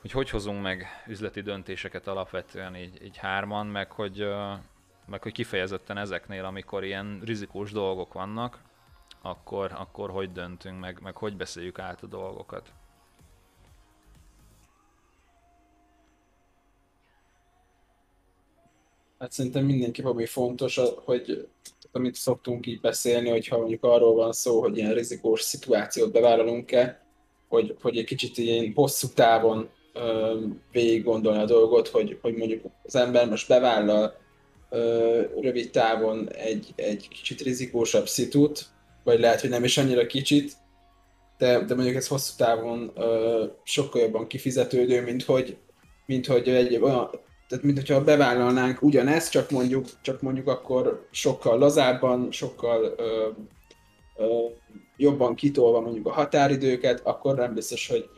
[0.00, 4.28] hogy hogy hozunk meg üzleti döntéseket alapvetően így, így hárman, meg hogy,
[5.06, 8.58] meg hogy kifejezetten ezeknél, amikor ilyen rizikós dolgok vannak,
[9.20, 12.72] akkor, akkor hogy döntünk, meg, meg hogy beszéljük át a dolgokat.
[19.22, 21.48] Hát szerintem mindenki valami fontos, hogy
[21.92, 27.06] amit szoktunk így beszélni, hogyha mondjuk arról van szó, hogy ilyen rizikós szituációt bevállalunk-e,
[27.48, 30.38] hogy, hogy egy kicsit ilyen hosszú távon ö,
[30.72, 34.14] végig gondolni a dolgot, hogy, hogy mondjuk az ember most bevállal
[34.70, 38.66] ö, rövid távon egy, egy kicsit rizikósabb szitut,
[39.04, 40.52] vagy lehet, hogy nem is annyira kicsit,
[41.38, 45.56] de, de mondjuk ez hosszú távon ö, sokkal jobban kifizetődő, mint hogy,
[46.06, 47.10] mint hogy egy olyan,
[47.52, 53.28] tehát mint hogyha bevállalnánk ugyanezt, csak mondjuk, csak mondjuk akkor sokkal lazábban, sokkal ö,
[54.16, 54.24] ö,
[54.96, 58.08] jobban kitolva mondjuk a határidőket, akkor nem biztos, hogy,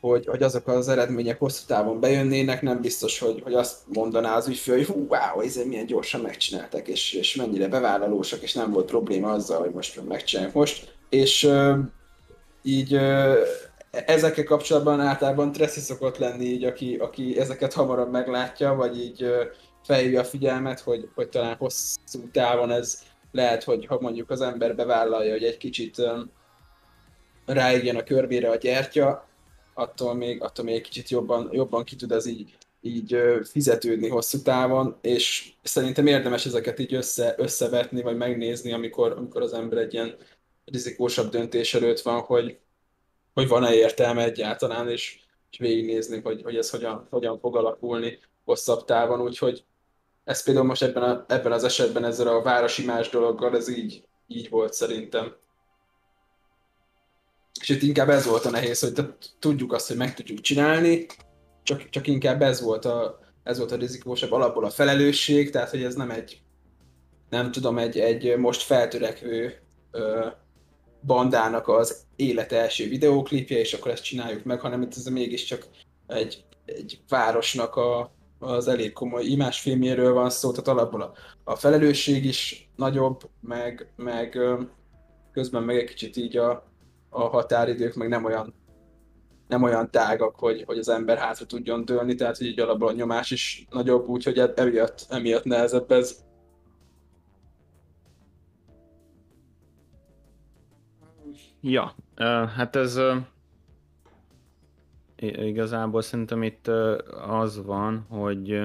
[0.00, 4.48] hogy, hogy azok az eredmények hosszú távon bejönnének, nem biztos, hogy, hogy azt mondaná az
[4.48, 8.86] ügyfél, hogy hú, wow, ez milyen gyorsan megcsináltak, és, és mennyire bevállalósak, és nem volt
[8.86, 10.96] probléma azzal, hogy most megcsináljuk most.
[11.08, 11.78] És ö,
[12.62, 13.42] így ö,
[14.06, 19.26] ezekkel kapcsolatban általában Tracy szokott lenni, így, aki, aki ezeket hamarabb meglátja, vagy így
[19.84, 24.74] felhívja a figyelmet, hogy, hogy talán hosszú távon ez lehet, hogy ha mondjuk az ember
[24.74, 26.02] bevállalja, hogy egy kicsit
[27.46, 29.28] ráigjen a körbére a gyertya,
[29.74, 33.16] attól még, attól még egy kicsit jobban, jobban ki tud ez így, így
[33.50, 39.52] fizetődni hosszú távon, és szerintem érdemes ezeket így össze, összevetni, vagy megnézni, amikor, amikor az
[39.52, 40.16] ember egy ilyen
[40.64, 42.58] rizikósabb döntés előtt van, hogy,
[43.34, 45.18] hogy van-e értelme egyáltalán, és,
[45.50, 49.64] és végignézni, hogy, hogy ez hogyan, hogyan fog alakulni hosszabb távon, úgyhogy
[50.24, 54.04] ez például most ebben, a, ebben az esetben ezzel a városi más dologgal, ez így,
[54.26, 55.36] így volt szerintem.
[57.60, 61.06] És itt inkább ez volt a nehéz, hogy tudjuk azt, hogy meg tudjuk csinálni,
[61.62, 65.82] csak, csak inkább ez volt a, ez volt a rizikósabb alapból a felelősség, tehát hogy
[65.82, 66.42] ez nem egy,
[67.30, 69.62] nem tudom, egy, egy most feltörekvő
[71.06, 75.66] bandának az élet első videóklipje, és akkor ezt csináljuk meg, hanem ez mégiscsak
[76.06, 81.12] egy, egy városnak a, az elég komoly imásfilmjéről van szó, tehát alapból a,
[81.44, 84.38] a felelősség is nagyobb, meg, meg
[85.32, 86.66] közben meg egy kicsit így a,
[87.08, 88.54] a határidők meg nem olyan
[89.48, 93.30] nem olyan tágak, hogy, hogy az ember hátra tudjon dőlni, tehát így alapból a nyomás
[93.30, 96.24] is nagyobb, úgyhogy e- emiatt, emiatt nehezebb ez.
[101.60, 101.94] Ja,
[102.56, 103.00] hát ez
[105.18, 106.66] igazából szerintem itt
[107.28, 108.64] az van, hogy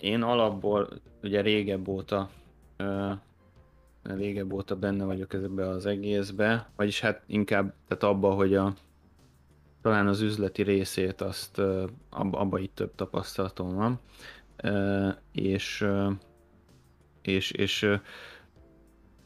[0.00, 0.88] én alapból
[1.22, 2.30] ugye régebb óta
[4.02, 8.74] régebb óta benne vagyok ezekbe az egészbe, vagyis hát inkább tehát abba, hogy a
[9.82, 11.58] talán az üzleti részét azt
[12.10, 14.00] abba, abba itt több tapasztalatom van,
[15.32, 15.86] és
[17.22, 17.96] és, és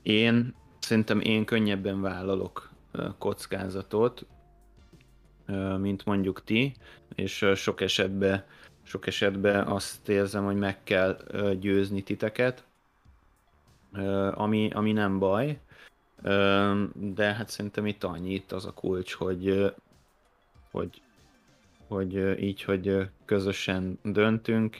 [0.02, 0.54] én
[0.86, 2.70] szerintem én könnyebben vállalok
[3.18, 4.26] kockázatot,
[5.78, 6.74] mint mondjuk ti,
[7.14, 8.44] és sok esetben,
[8.82, 11.18] sok esetben azt érzem, hogy meg kell
[11.60, 12.64] győzni titeket,
[14.34, 15.58] ami, ami nem baj,
[16.94, 19.74] de hát szerintem itt annyi, az a kulcs, hogy,
[20.70, 21.02] hogy,
[21.86, 24.76] hogy így, hogy közösen döntünk,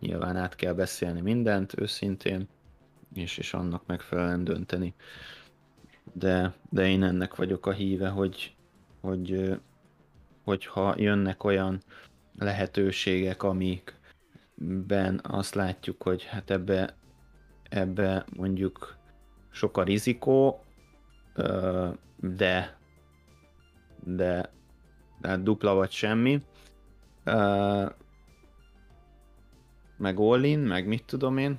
[0.00, 2.48] nyilván át kell beszélni mindent őszintén,
[3.16, 4.94] és, és annak megfelelően dönteni.
[6.12, 8.54] De, de én ennek vagyok a híve, hogy,
[9.00, 9.58] hogy
[10.44, 11.82] hogyha jönnek olyan
[12.38, 16.96] lehetőségek, amikben azt látjuk, hogy hát ebbe,
[17.68, 18.96] ebbe mondjuk
[19.50, 20.64] sok a rizikó,
[22.20, 22.78] de,
[24.04, 24.50] de,
[25.20, 26.42] de dupla vagy semmi,
[29.96, 31.58] meg all meg mit tudom én.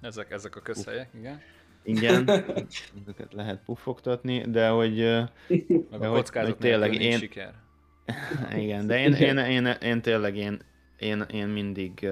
[0.00, 1.40] Ezek, ezek a közhelyek, igen.
[1.82, 2.28] Igen,
[3.02, 4.96] ezeket lehet puffogtatni, de hogy,
[5.48, 7.54] meg de a hogy, hogy tényleg én, siker.
[8.56, 10.60] Igen, de én, én, én, én tényleg én,
[10.98, 12.08] én, én mindig,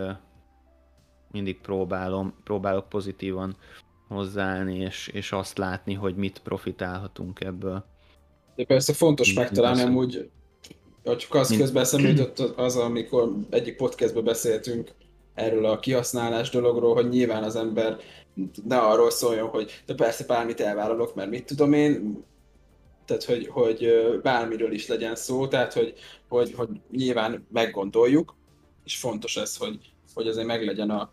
[1.31, 3.57] mindig próbálom, próbálok pozitívan
[4.09, 7.85] hozzáállni, és, és azt látni, hogy mit profitálhatunk ebből.
[8.55, 10.31] De persze fontos Mind megtalálni amúgy,
[11.05, 14.91] hogy csak az közben eszembe jutott az, amikor egyik podcastban beszéltünk
[15.37, 17.97] erről a kihasználás dologról, hogy nyilván az ember
[18.65, 22.25] ne arról szóljon, hogy de persze bármit elvállalok, mert mit tudom én,
[23.05, 23.89] tehát hogy, hogy
[24.23, 25.95] bármiről is legyen szó, tehát hogy,
[26.29, 28.37] hogy, hogy nyilván meggondoljuk,
[28.85, 29.79] és fontos ez, hogy,
[30.15, 31.13] hogy azért meglegyen a,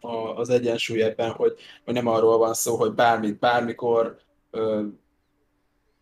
[0.00, 4.18] a, az egyensúly ebben, hogy, hogy nem arról van szó, hogy bármit, bármikor
[4.50, 4.82] ö,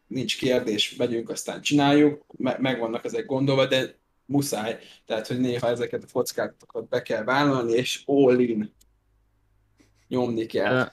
[0.07, 3.97] nincs kérdés, megyünk, aztán csináljuk, me, megvannak ezek gondolva, de
[4.28, 8.72] muszáj, tehát hogy néha ezeket a kockákat be kell vállalni, és all in
[10.08, 10.92] nyomni kell.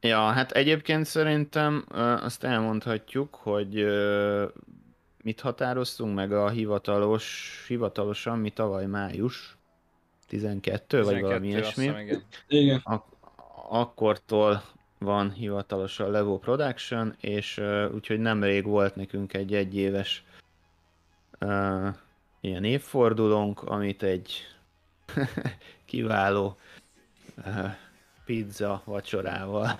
[0.00, 1.84] Ja, hát egyébként szerintem
[2.20, 3.86] azt elmondhatjuk, hogy
[5.22, 9.56] mit határoztunk meg a hivatalos, hivatalosan, mi tavaly május
[10.26, 11.84] 12, 12 vagy valami ilyesmi.
[11.84, 12.22] Igen.
[12.48, 12.80] igen.
[12.84, 13.16] Ak-
[13.68, 14.62] akkortól
[14.98, 20.24] van hivatalosan Levo Production, és uh, úgyhogy nemrég volt nekünk egy egyéves
[21.40, 21.88] uh,
[22.44, 24.46] ilyen évfordulónk, amit egy
[25.84, 26.58] kiváló
[27.36, 27.70] uh,
[28.24, 29.78] pizza vacsorával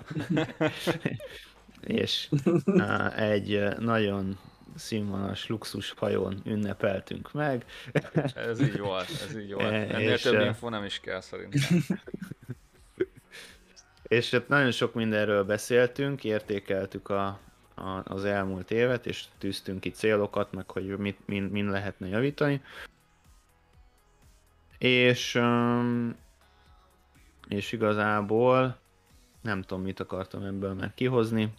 [2.01, 2.29] és
[2.67, 4.39] uh, egy nagyon
[4.75, 7.65] színvonalas luxus hajón ünnepeltünk meg.
[8.35, 9.73] ez így volt, ez így volt.
[9.73, 11.85] Ennél és, több info nem is kell szerintem.
[14.03, 17.41] és hát nagyon sok mindenről beszéltünk, értékeltük a,
[18.05, 22.63] az elmúlt évet, és tűztünk ki célokat, meg hogy mit, mind, mind lehetne javítani.
[24.79, 25.41] És,
[27.49, 28.77] és igazából
[29.41, 31.53] nem tudom, mit akartam ebből meg kihozni.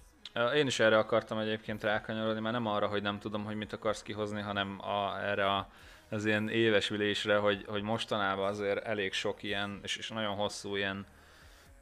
[0.55, 4.01] Én is erre akartam egyébként rákanyarodni, mert nem arra, hogy nem tudom, hogy mit akarsz
[4.01, 5.70] kihozni, hanem a, erre a,
[6.09, 10.76] az ilyen éves ülésre, hogy, hogy mostanában azért elég sok ilyen, és, és nagyon hosszú
[10.76, 11.05] ilyen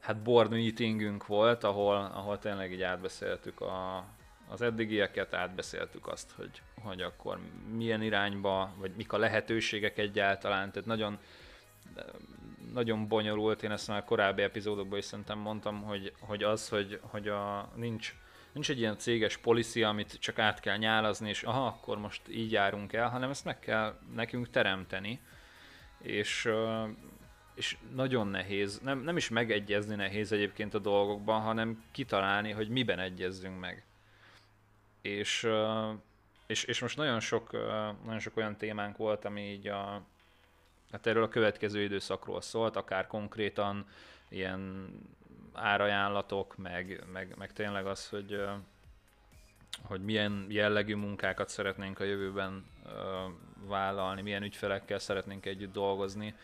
[0.00, 4.04] hát board meetingünk volt, ahol, ahol tényleg így átbeszéltük a,
[4.52, 7.38] az eddigieket, átbeszéltük azt, hogy, hogy akkor
[7.72, 11.18] milyen irányba, vagy mik a lehetőségek egyáltalán, tehát nagyon,
[12.72, 17.28] nagyon bonyolult, én ezt már korábbi epizódokban is szerintem mondtam, hogy, hogy az, hogy, hogy
[17.28, 18.14] a, nincs,
[18.52, 22.52] nincs egy ilyen céges policy, amit csak át kell nyálazni, és aha, akkor most így
[22.52, 25.20] járunk el, hanem ezt meg kell nekünk teremteni,
[25.98, 26.48] és,
[27.54, 32.98] és nagyon nehéz, nem, nem is megegyezni nehéz egyébként a dolgokban, hanem kitalálni, hogy miben
[32.98, 33.86] egyezzünk meg.
[35.02, 35.48] És,
[36.46, 37.52] és, és most nagyon sok,
[38.04, 40.02] nagyon sok olyan témánk volt, ami így a,
[40.92, 43.86] hát erről a következő időszakról szólt, akár konkrétan
[44.28, 44.90] ilyen
[45.52, 48.42] árajánlatok, meg, meg, meg tényleg az, hogy,
[49.82, 52.66] hogy milyen jellegű munkákat szeretnénk a jövőben
[53.66, 56.34] vállalni, milyen ügyfelekkel szeretnénk együtt dolgozni,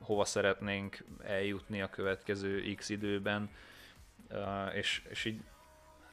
[0.00, 3.50] hova szeretnénk eljutni a következő x időben,
[4.72, 5.40] és, és így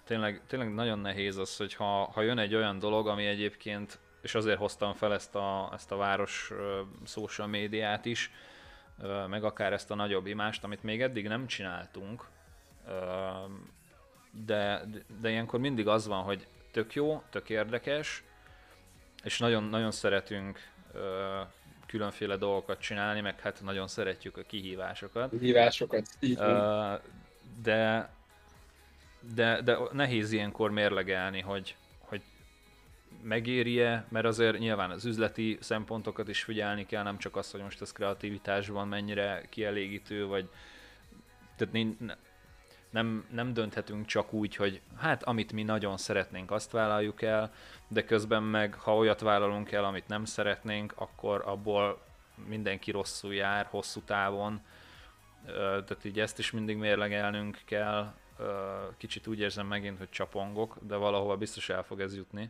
[0.06, 4.36] tényleg, tényleg nagyon nehéz az, hogy ha, ha jön egy olyan dolog, ami egyébként, és
[4.36, 6.52] azért hoztam fel ezt a, ezt a város
[7.06, 8.32] social médiát is,
[9.28, 12.26] meg akár ezt a nagyobb imást, amit még eddig nem csináltunk,
[14.46, 14.82] de,
[15.22, 18.24] de ilyenkor mindig az van, hogy tök jó, tök érdekes,
[19.24, 20.60] és nagyon, nagyon szeretünk
[21.88, 25.30] különféle dolgokat csinálni, meg hát nagyon szeretjük a kihívásokat.
[25.30, 26.40] Kihívásokat, így
[27.64, 28.10] De,
[29.34, 31.76] de, de nehéz ilyenkor mérlegelni, hogy,
[33.26, 37.82] megéri-e, mert azért nyilván az üzleti szempontokat is figyelni kell, nem csak az, hogy most
[37.82, 40.50] ez kreativitásban mennyire kielégítő, vagy
[41.56, 41.88] tehát
[42.90, 47.54] nem, nem dönthetünk csak úgy, hogy hát amit mi nagyon szeretnénk, azt vállaljuk el,
[47.88, 52.02] de közben meg, ha olyat vállalunk el, amit nem szeretnénk, akkor abból
[52.48, 54.62] mindenki rosszul jár hosszú távon.
[55.46, 58.14] Tehát így ezt is mindig mérlegelnünk kell.
[58.98, 62.50] Kicsit úgy érzem megint, hogy csapongok, de valahova biztos el fog ez jutni.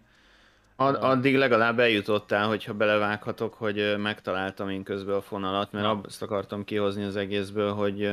[0.76, 6.02] Ad, addig legalább eljutottál, hogyha belevághatok, hogy megtaláltam én közben a fonalat, mert ja.
[6.06, 8.12] azt akartam kihozni az egészből, hogy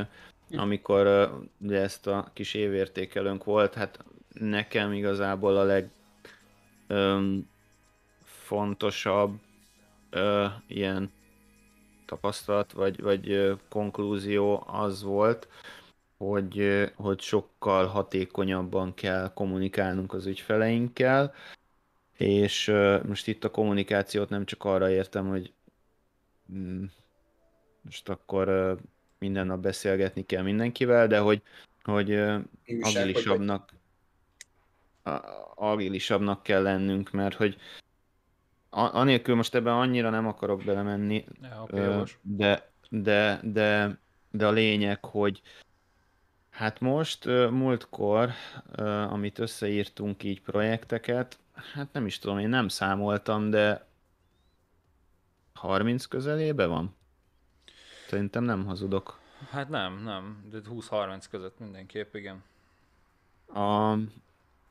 [0.57, 5.91] amikor ugye ezt a kis évértékelőnk volt, hát nekem igazából a leg
[6.87, 7.49] öm,
[8.25, 9.39] fontosabb
[10.11, 11.13] ö, ilyen
[12.07, 15.49] tapasztalat, vagy, vagy ö, konklúzió az volt,
[16.29, 21.35] hogy, hogy sokkal hatékonyabban kell kommunikálnunk az ügyfeleinkkel,
[22.17, 22.73] és
[23.07, 25.53] most itt a kommunikációt nem csak arra értem, hogy
[26.53, 26.85] mm,
[27.81, 28.77] most akkor
[29.19, 31.43] minden nap beszélgetni kell mindenkivel, de hogy,
[31.83, 32.23] hogy
[32.81, 33.73] agilisabbnak
[35.55, 37.57] agilisabbnak kell lennünk, mert hogy
[38.71, 43.99] anélkül most ebben annyira nem akarok belemenni, ja, okay, de, de, de,
[44.31, 45.43] de a lényeg, hogy
[46.53, 48.31] hát most múltkor,
[49.09, 51.39] amit összeírtunk így projekteket,
[51.75, 53.87] hát nem is tudom, én nem számoltam, de
[55.55, 56.95] 30 közelébe van?
[58.09, 59.19] Szerintem nem hazudok.
[59.51, 62.43] Hát nem, nem, de 20-30 között mindenképp, igen.
[63.47, 63.97] A,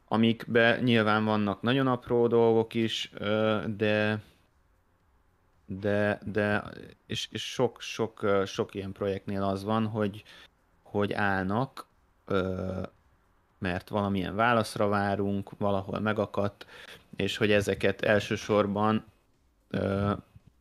[0.07, 3.11] amikbe nyilván vannak nagyon apró dolgok is,
[3.65, 4.21] de
[5.79, 6.63] de, de
[7.05, 10.23] és, és sok, sok, sok ilyen projektnél az van, hogy,
[10.91, 11.89] hogy állnak
[13.57, 16.65] mert valamilyen válaszra várunk, valahol megakadt,
[17.15, 19.05] és hogy ezeket elsősorban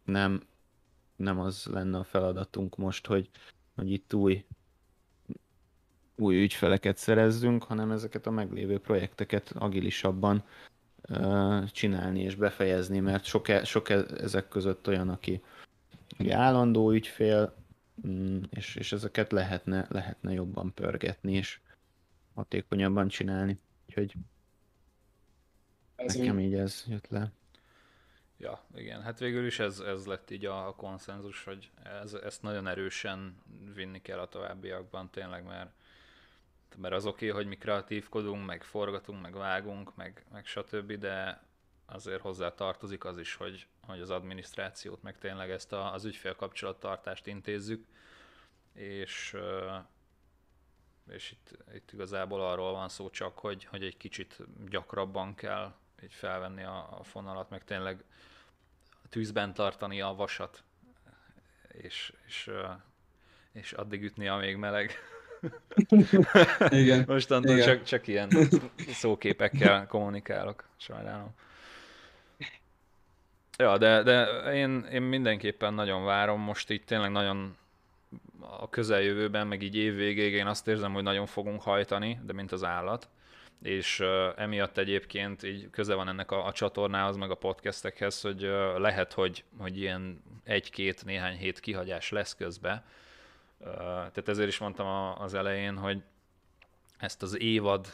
[0.05, 0.43] nem,
[1.16, 3.28] nem az lenne a feladatunk most, hogy,
[3.74, 4.45] hogy itt új,
[6.16, 10.45] új ügyfeleket szerezzünk, hanem ezeket a meglévő projekteket agilisabban
[11.03, 15.43] ö, csinálni és befejezni, mert sok, e, sok e, ezek között olyan, aki,
[16.18, 17.55] aki állandó ügyfél,
[18.51, 21.61] és, és ezeket lehetne, lehetne jobban pörgetni, és,
[22.35, 23.59] hatékonyabban csinálni.
[23.87, 24.15] Úgyhogy
[25.97, 27.33] Ez nekem így ez jött le.
[28.37, 31.71] Ja, igen, hát végül is ez, ez lett így a, a konszenzus, hogy
[32.03, 33.43] ez, ezt nagyon erősen
[33.75, 35.71] vinni kell a továbbiakban tényleg, mert,
[36.77, 41.43] mert az oké, okay, hogy mi kreatívkodunk, meg forgatunk, meg vágunk, meg, meg stb., de
[41.93, 47.26] azért hozzá tartozik az is, hogy, hogy az adminisztrációt, meg tényleg ezt a, az ügyfélkapcsolattartást
[47.26, 47.86] intézzük,
[48.72, 49.36] és,
[51.12, 54.38] és itt, itt igazából arról van szó csak, hogy, hogy egy kicsit
[54.68, 58.05] gyakrabban kell így felvenni a, a fonalat, meg tényleg
[59.09, 60.62] tűzben tartani a vasat,
[61.68, 62.51] és, és,
[63.53, 64.93] és addig ütni, amíg meleg.
[66.68, 67.05] Igen.
[67.07, 67.66] Mostantól Igen.
[67.66, 68.30] csak, csak ilyen
[68.88, 71.34] szóképekkel kommunikálok, sajnálom.
[73.61, 77.57] Ja, de, de én, én mindenképpen nagyon várom, most így tényleg nagyon
[78.41, 82.65] a közeljövőben, meg így évvégéig én azt érzem, hogy nagyon fogunk hajtani, de mint az
[82.65, 83.09] állat.
[83.63, 84.03] És
[84.37, 88.41] emiatt egyébként így köze van ennek a, a csatornához, meg a podcastekhez, hogy
[88.77, 92.85] lehet, hogy, hogy ilyen egy-két, néhány hét kihagyás lesz közbe.
[93.85, 94.87] Tehát ezért is mondtam
[95.19, 96.03] az elején, hogy
[96.99, 97.87] ezt az évad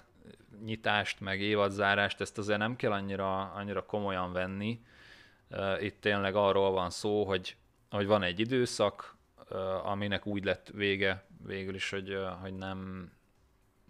[0.65, 4.81] nyitást, meg évadzárást, ezt azért nem kell annyira, annyira komolyan venni.
[5.81, 7.57] Itt tényleg arról van szó, hogy,
[7.91, 9.17] hogy van egy időszak,
[9.83, 13.11] aminek úgy lett vége végül is, hogy, hogy nem,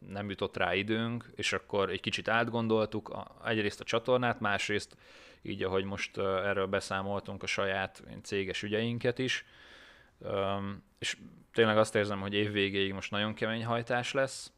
[0.08, 4.96] nem jutott rá időnk, és akkor egy kicsit átgondoltuk egyrészt a csatornát, másrészt
[5.42, 9.44] így, ahogy most erről beszámoltunk, a saját céges ügyeinket is.
[10.98, 11.16] És
[11.52, 14.52] tényleg azt érzem, hogy év végéig most nagyon kemény hajtás lesz,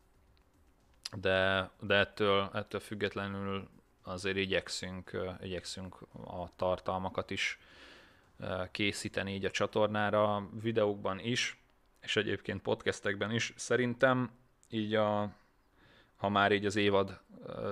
[1.16, 3.68] de, de ettől, ettől függetlenül
[4.08, 5.96] azért igyekszünk, igyekszünk
[6.26, 7.58] a tartalmakat is
[8.70, 11.56] készíteni így a csatornára, videókban is,
[12.00, 13.52] és egyébként podcastekben is.
[13.56, 14.30] Szerintem
[14.70, 15.32] így a,
[16.16, 17.20] ha már így az évad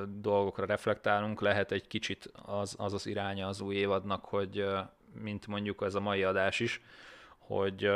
[0.08, 4.66] dolgokra reflektálunk, lehet egy kicsit az az, az iránya az új évadnak, hogy
[5.20, 6.80] mint mondjuk ez a mai adás is,
[7.38, 7.90] hogy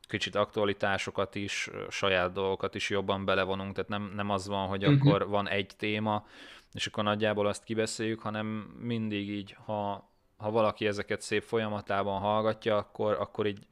[0.00, 4.92] kicsit aktualitásokat is, saját dolgokat is jobban belevonunk, tehát nem, nem az van, hogy Mhm.
[5.08, 6.26] akkor van egy téma,
[6.72, 8.46] és akkor nagyjából azt kibeszéljük, hanem
[8.78, 13.66] mindig így, ha, ha valaki ezeket szép folyamatában hallgatja, akkor, akkor így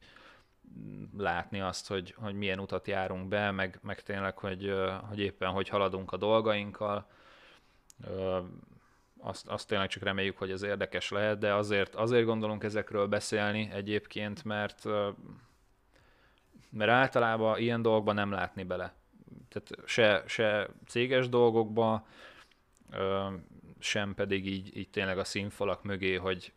[1.17, 4.73] látni azt, hogy, hogy milyen utat járunk be, meg, meg tényleg, hogy,
[5.09, 7.07] hogy éppen hogy haladunk a dolgainkkal.
[9.19, 13.69] Azt, azt tényleg csak reméljük, hogy ez érdekes lehet, de azért, azért gondolunk ezekről beszélni
[13.73, 14.87] egyébként, mert
[16.71, 18.93] mert általában ilyen dolgokban nem látni bele.
[19.49, 22.05] Tehát se, se céges dolgokba,
[23.79, 26.53] sem pedig így, így tényleg a színfalak mögé, hogy,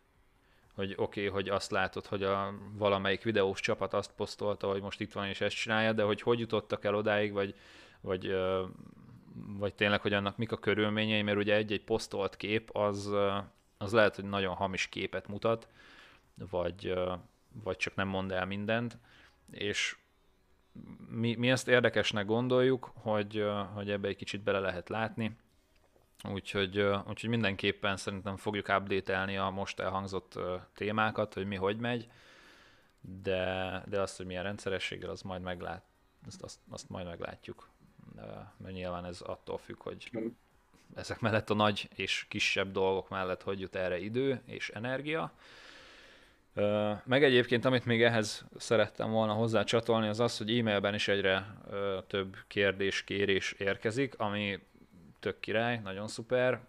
[0.74, 5.00] hogy oké, okay, hogy azt látod, hogy a valamelyik videós csapat azt posztolta, hogy most
[5.00, 7.54] itt van és ezt csinálja, de hogy hogy jutottak el odáig, vagy,
[8.00, 8.34] vagy,
[9.34, 13.10] vagy tényleg, hogy annak mik a körülményei, mert ugye egy-egy posztolt kép, az,
[13.78, 15.68] az lehet, hogy nagyon hamis képet mutat,
[16.50, 16.94] vagy,
[17.62, 18.98] vagy csak nem mond el mindent,
[19.50, 19.96] és
[21.08, 25.36] mi, mi ezt érdekesnek gondoljuk, hogy, hogy ebbe egy kicsit bele lehet látni,
[26.32, 30.38] úgyhogy, úgyhogy mindenképpen szerintem fogjuk update-elni a most elhangzott
[30.74, 32.08] témákat, hogy mi hogy megy,
[33.22, 35.84] de, de azt, hogy milyen rendszerességgel, az majd meglát,
[36.26, 37.68] azt, azt, azt majd meglátjuk.
[38.56, 40.10] Mert nyilván ez attól függ, hogy
[40.94, 45.32] ezek mellett a nagy és kisebb dolgok mellett hogy jut erre idő és energia.
[47.04, 51.56] Meg egyébként, amit még ehhez szerettem volna hozzá csatolni, az az, hogy e-mailben is egyre
[52.06, 54.58] több kérdés, kérés érkezik, ami
[55.24, 56.60] tök király, nagyon szuper.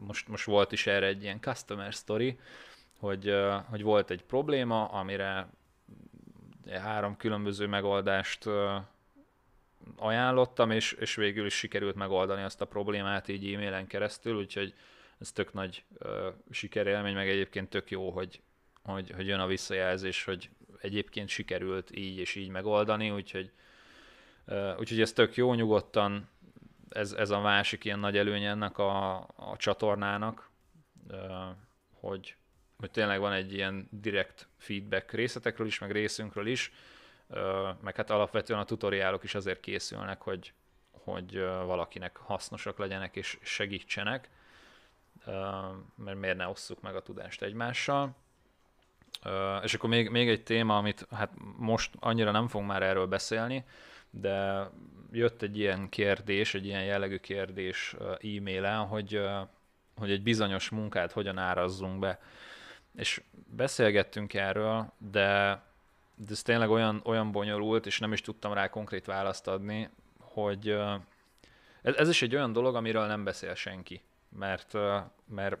[0.00, 2.38] Most, most volt is erre egy ilyen customer story,
[2.98, 3.34] hogy,
[3.68, 5.48] hogy volt egy probléma, amire
[6.70, 8.48] három különböző megoldást
[9.96, 14.74] ajánlottam, és, és végül is sikerült megoldani azt a problémát így e-mailen keresztül, úgyhogy
[15.18, 18.40] ez tök nagy ö, sikerélmény, meg egyébként tök jó, hogy,
[18.82, 20.50] hogy, hogy jön a visszajelzés, hogy
[20.80, 23.50] egyébként sikerült így és így megoldani, úgyhogy,
[24.78, 26.28] úgyhogy ez tök jó, nyugodtan
[26.88, 30.50] ez, ez a másik ilyen nagy előny ennek a, a csatornának,
[31.92, 32.36] hogy,
[32.78, 36.72] hogy tényleg van egy ilyen direkt feedback részletekről is, meg részünkről is,
[37.80, 40.52] meg hát alapvetően a tutoriálok is azért készülnek, hogy,
[40.90, 44.30] hogy valakinek hasznosak legyenek és segítsenek,
[45.96, 48.16] mert miért ne osszuk meg a tudást egymással.
[49.62, 53.64] És akkor még, még egy téma, amit hát most annyira nem fogunk már erről beszélni,
[54.10, 54.68] de
[55.16, 59.20] jött egy ilyen kérdés, egy ilyen jellegű kérdés e-mailen, hogy,
[59.96, 62.20] hogy egy bizonyos munkát hogyan árazzunk be.
[62.96, 63.22] És
[63.56, 65.62] beszélgettünk erről, de
[66.16, 70.68] de ez tényleg olyan, olyan bonyolult, és nem is tudtam rá konkrét választ adni, hogy,
[71.82, 74.72] ez, ez is egy olyan dolog, amiről nem beszél senki, mert,
[75.26, 75.58] mert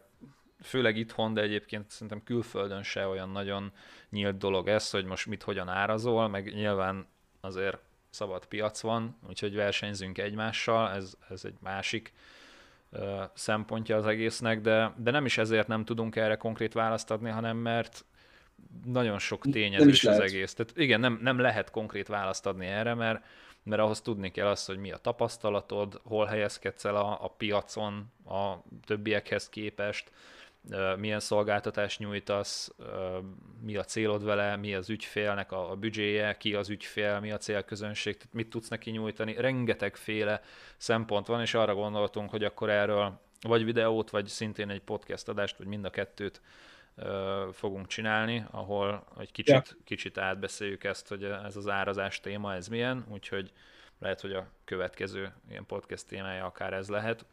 [0.62, 3.72] főleg itthon, de egyébként szerintem külföldön se olyan nagyon
[4.10, 7.06] nyílt dolog ez, hogy most mit hogyan árazol, meg nyilván
[7.40, 7.78] azért
[8.14, 12.12] szabad piac van, úgyhogy versenyzünk egymással, ez, ez egy másik
[12.90, 17.30] ö, szempontja az egésznek, de, de nem is ezért nem tudunk erre konkrét választ adni,
[17.30, 18.04] hanem mert
[18.84, 20.54] nagyon sok tényezős az egész.
[20.54, 23.24] Tehát igen, nem, nem lehet konkrét választ adni erre, mert,
[23.62, 28.12] mert ahhoz tudni kell azt, hogy mi a tapasztalatod, hol helyezkedsz el a, a piacon
[28.26, 28.54] a
[28.86, 30.10] többiekhez képest,
[30.96, 32.74] milyen szolgáltatást nyújtasz,
[33.60, 37.36] mi a célod vele, mi az ügyfélnek a, a büdzséje, ki az ügyfél, mi a
[37.36, 39.34] célközönség, tehát mit tudsz neki nyújtani.
[39.34, 40.40] Rengetegféle
[40.76, 45.56] szempont van, és arra gondoltunk, hogy akkor erről vagy videót, vagy szintén egy podcast adást,
[45.56, 46.40] vagy mind a kettőt
[47.52, 49.76] fogunk csinálni, ahol egy kicsit, ja.
[49.84, 53.52] kicsit átbeszéljük ezt, hogy ez az árazás téma, ez milyen, úgyhogy
[53.98, 57.24] lehet, hogy a következő ilyen podcast témája akár ez lehet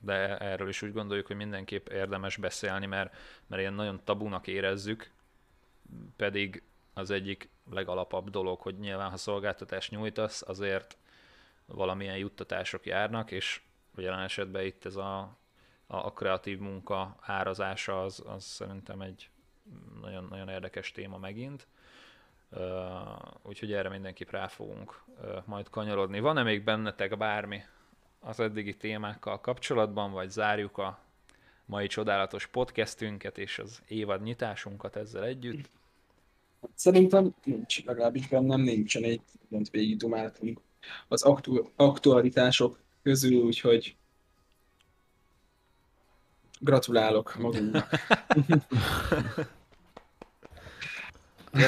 [0.00, 3.16] de erről is úgy gondoljuk, hogy mindenképp érdemes beszélni, mert,
[3.46, 5.10] mert ilyen nagyon tabunak érezzük,
[6.16, 6.62] pedig
[6.94, 10.96] az egyik legalapabb dolog, hogy nyilván ha szolgáltatást nyújtasz, azért
[11.66, 13.60] valamilyen juttatások járnak, és
[13.96, 15.18] jelen esetben itt ez a,
[15.86, 19.30] a, a kreatív munka árazása az, az szerintem egy
[20.00, 21.66] nagyon, nagyon érdekes téma megint.
[22.52, 22.60] Uh,
[23.42, 26.20] úgyhogy erre mindenképp rá fogunk uh, majd kanyarodni.
[26.20, 27.62] Van-e még bennetek bármi,
[28.20, 30.98] az eddigi témákkal kapcsolatban, vagy zárjuk a
[31.64, 35.70] mai csodálatos podcastünket és az évad nyitásunkat ezzel együtt?
[36.74, 40.60] Szerintem nincs, legalábbis bennem nincsen egy mindent végig dumáltunk
[41.08, 43.96] az aktu- aktualitások közül, úgyhogy
[46.58, 47.88] gratulálok magunknak.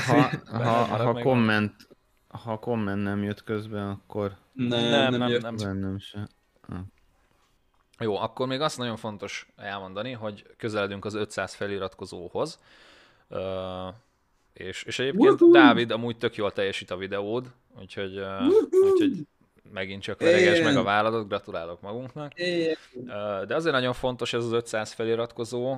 [0.06, 1.88] ha, ha, ha, komment,
[2.28, 5.98] ha komment nem jött közben, akkor nem, nem, nem, nem, nem, nem
[6.68, 6.84] sem.
[7.98, 12.58] Jó, akkor még azt nagyon fontos elmondani, hogy közeledünk az 500 feliratkozóhoz.
[14.52, 15.52] És, és egyébként uh-huh.
[15.52, 18.52] Dávid amúgy tök jól teljesít a videód, úgyhogy, uh,
[18.92, 19.26] úgyhogy
[19.72, 22.32] megint csak vereges meg a vállalat, gratulálok magunknak.
[22.36, 25.76] Uh, de azért nagyon fontos ez az 500 feliratkozó,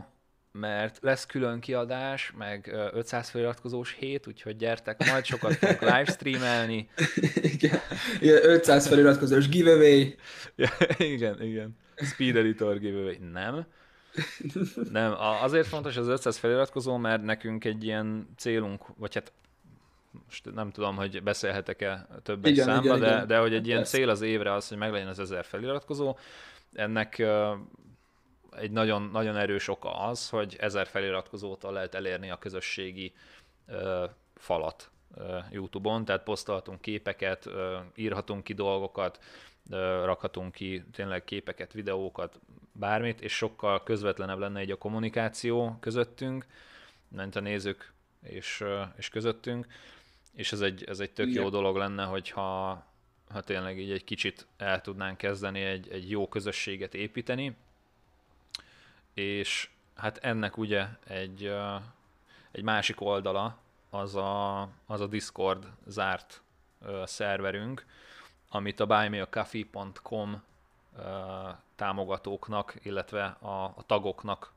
[0.59, 6.89] mert lesz külön kiadás, meg 500 feliratkozós hét, úgyhogy gyertek, majd sokat fogunk livestreamelni.
[7.55, 7.81] Igen.
[8.21, 10.15] igen, 500 feliratkozós giveaway.
[10.55, 10.69] Ja,
[11.15, 11.77] igen, igen.
[11.97, 13.17] Speed Editor giveaway.
[13.33, 13.67] Nem.
[14.93, 19.33] Nem, azért fontos az 500 feliratkozó, mert nekünk egy ilyen célunk, vagy hát
[20.25, 23.27] most nem tudom, hogy beszélhetek-e több egy számba, igen, de, igen.
[23.27, 26.17] de hogy egy ilyen cél az évre az, hogy meglegyen az 1000 feliratkozó.
[26.73, 27.23] Ennek
[28.57, 33.13] egy nagyon, nagyon erős oka az, hogy ezer feliratkozótól lehet elérni a közösségi
[33.67, 34.05] ö,
[34.35, 39.19] falat ö, YouTube-on, tehát posztolhatunk képeket, ö, írhatunk ki dolgokat,
[39.71, 42.41] ö, rakhatunk ki tényleg képeket, videókat,
[42.73, 46.47] bármit, és sokkal közvetlenebb lenne egy a kommunikáció közöttünk,
[47.09, 49.67] mint a nézők és, ö, és közöttünk,
[50.33, 51.43] és ez egy, ez egy tök Igen.
[51.43, 52.83] jó dolog lenne, hogyha
[53.29, 57.57] ha tényleg így egy kicsit el tudnánk kezdeni egy, egy jó közösséget építeni,
[59.15, 61.55] és hát ennek ugye egy,
[62.51, 63.59] egy másik oldala
[63.91, 66.43] az a, az a Discord zárt
[67.05, 67.87] szerverünk,
[68.49, 70.43] amit a buymeacoffee.com
[71.75, 74.53] támogatóknak, illetve a, a tagoknak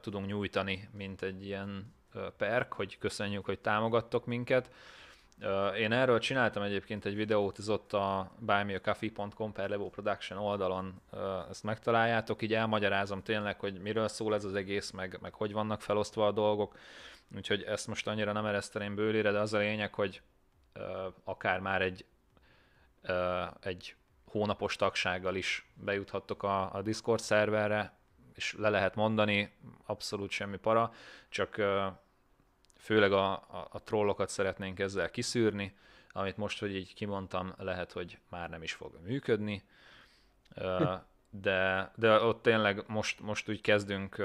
[0.00, 1.94] tudunk nyújtani, mint egy ilyen
[2.36, 4.70] perk, hogy köszönjük, hogy támogattok minket.
[5.76, 11.00] Én erről csináltam egyébként egy videót, ez ott a buymeacoffee.com per Levo Production oldalon.
[11.50, 15.80] Ezt megtaláljátok, így elmagyarázom tényleg, hogy miről szól ez az egész, meg, meg hogy vannak
[15.80, 16.78] felosztva a dolgok,
[17.36, 20.22] úgyhogy ezt most annyira nem ereszteném bőlére, de az a lényeg, hogy
[21.24, 22.04] akár már egy,
[23.60, 23.94] egy
[24.24, 27.98] hónapos tagsággal is bejuthattok a, a Discord szerverre,
[28.34, 29.52] és le lehet mondani,
[29.86, 30.92] abszolút semmi para,
[31.28, 31.56] csak
[32.80, 35.76] főleg a, a, a trollokat szeretnénk ezzel kiszűrni,
[36.12, 39.62] amit most, hogy így kimondtam, lehet, hogy már nem is fog működni,
[41.30, 44.22] de, de ott tényleg most, most úgy kezdünk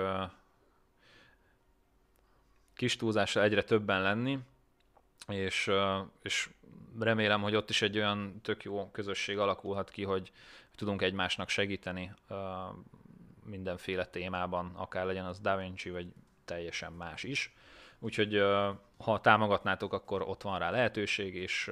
[2.73, 4.39] kis túlzással egyre többen lenni,
[5.27, 5.71] és,
[6.21, 6.49] és
[6.99, 10.31] remélem, hogy ott is egy olyan tök jó közösség alakulhat ki, hogy
[10.75, 12.13] tudunk egymásnak segíteni
[13.43, 16.07] mindenféle témában, akár legyen az DaVinci, vagy
[16.45, 17.53] teljesen más is.
[18.05, 18.43] Úgyhogy
[18.97, 21.71] ha támogatnátok, akkor ott van rá lehetőség, és,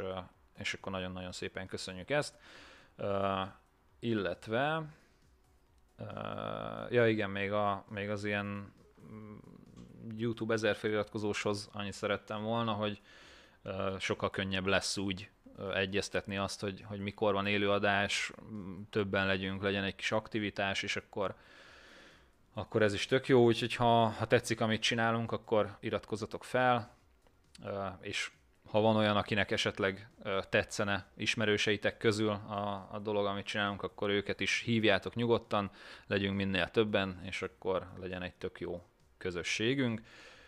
[0.57, 2.35] és akkor nagyon-nagyon szépen köszönjük ezt.
[3.99, 4.83] Illetve,
[6.89, 8.73] ja igen, még, a, még az ilyen
[9.11, 9.37] mm,
[10.17, 13.01] YouTube ezer feliratkozóshoz annyit szerettem volna, hogy
[13.99, 15.29] sokkal könnyebb lesz úgy
[15.73, 18.31] egyeztetni azt, hogy, hogy mikor van élőadás,
[18.89, 21.35] többen legyünk, legyen egy kis aktivitás, és akkor,
[22.53, 26.95] akkor ez is tök jó, úgyhogy ha, ha tetszik, amit csinálunk, akkor iratkozzatok fel,
[28.01, 28.31] és
[28.69, 30.09] ha van olyan, akinek esetleg
[30.49, 35.71] tetszene ismerőseitek közül a, a dolog, amit csinálunk, akkor őket is hívjátok nyugodtan,
[36.07, 38.81] legyünk minél többen, és akkor legyen egy tök jó
[39.17, 40.01] közösségünk.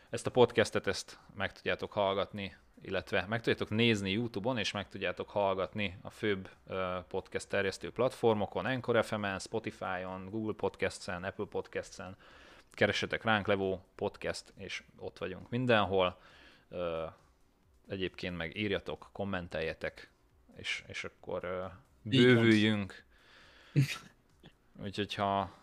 [0.10, 5.30] Ezt a podcastet ezt meg tudjátok hallgatni, illetve meg tudjátok nézni YouTube-on, és meg tudjátok
[5.30, 6.50] hallgatni a főbb
[7.08, 12.18] podcast terjesztő platformokon, Anchor FM-en, Spotify-on, Google Podcasts-en, Apple Podcasts-en.
[12.72, 16.18] Keressetek ránk Levó Podcast, és ott vagyunk mindenhol
[17.88, 20.12] Egyébként meg írjatok, kommenteljetek,
[20.58, 21.72] és, és akkor
[22.02, 23.04] bővüljünk.
[24.84, 25.54] Úgyhogy ha,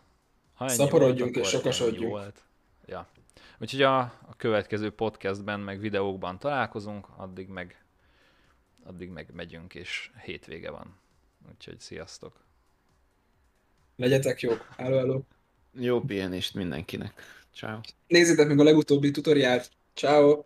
[0.55, 2.11] ha Szaporodjunk volt, és sokasodjunk.
[2.11, 2.43] Volt.
[2.87, 3.09] Ja.
[3.61, 7.85] Úgyhogy a, a következő podcastben, meg videókban találkozunk, addig meg,
[8.85, 10.99] addig meg megyünk, és hétvége van.
[11.51, 12.45] Úgyhogy sziasztok!
[13.97, 14.69] Legyetek jók!
[14.77, 15.21] Hello, hello!
[15.73, 17.23] Jó pihenést mindenkinek!
[17.55, 17.81] Ciao.
[18.07, 19.71] Nézzétek meg a legutóbbi tutoriált!
[19.95, 20.43] Ciao.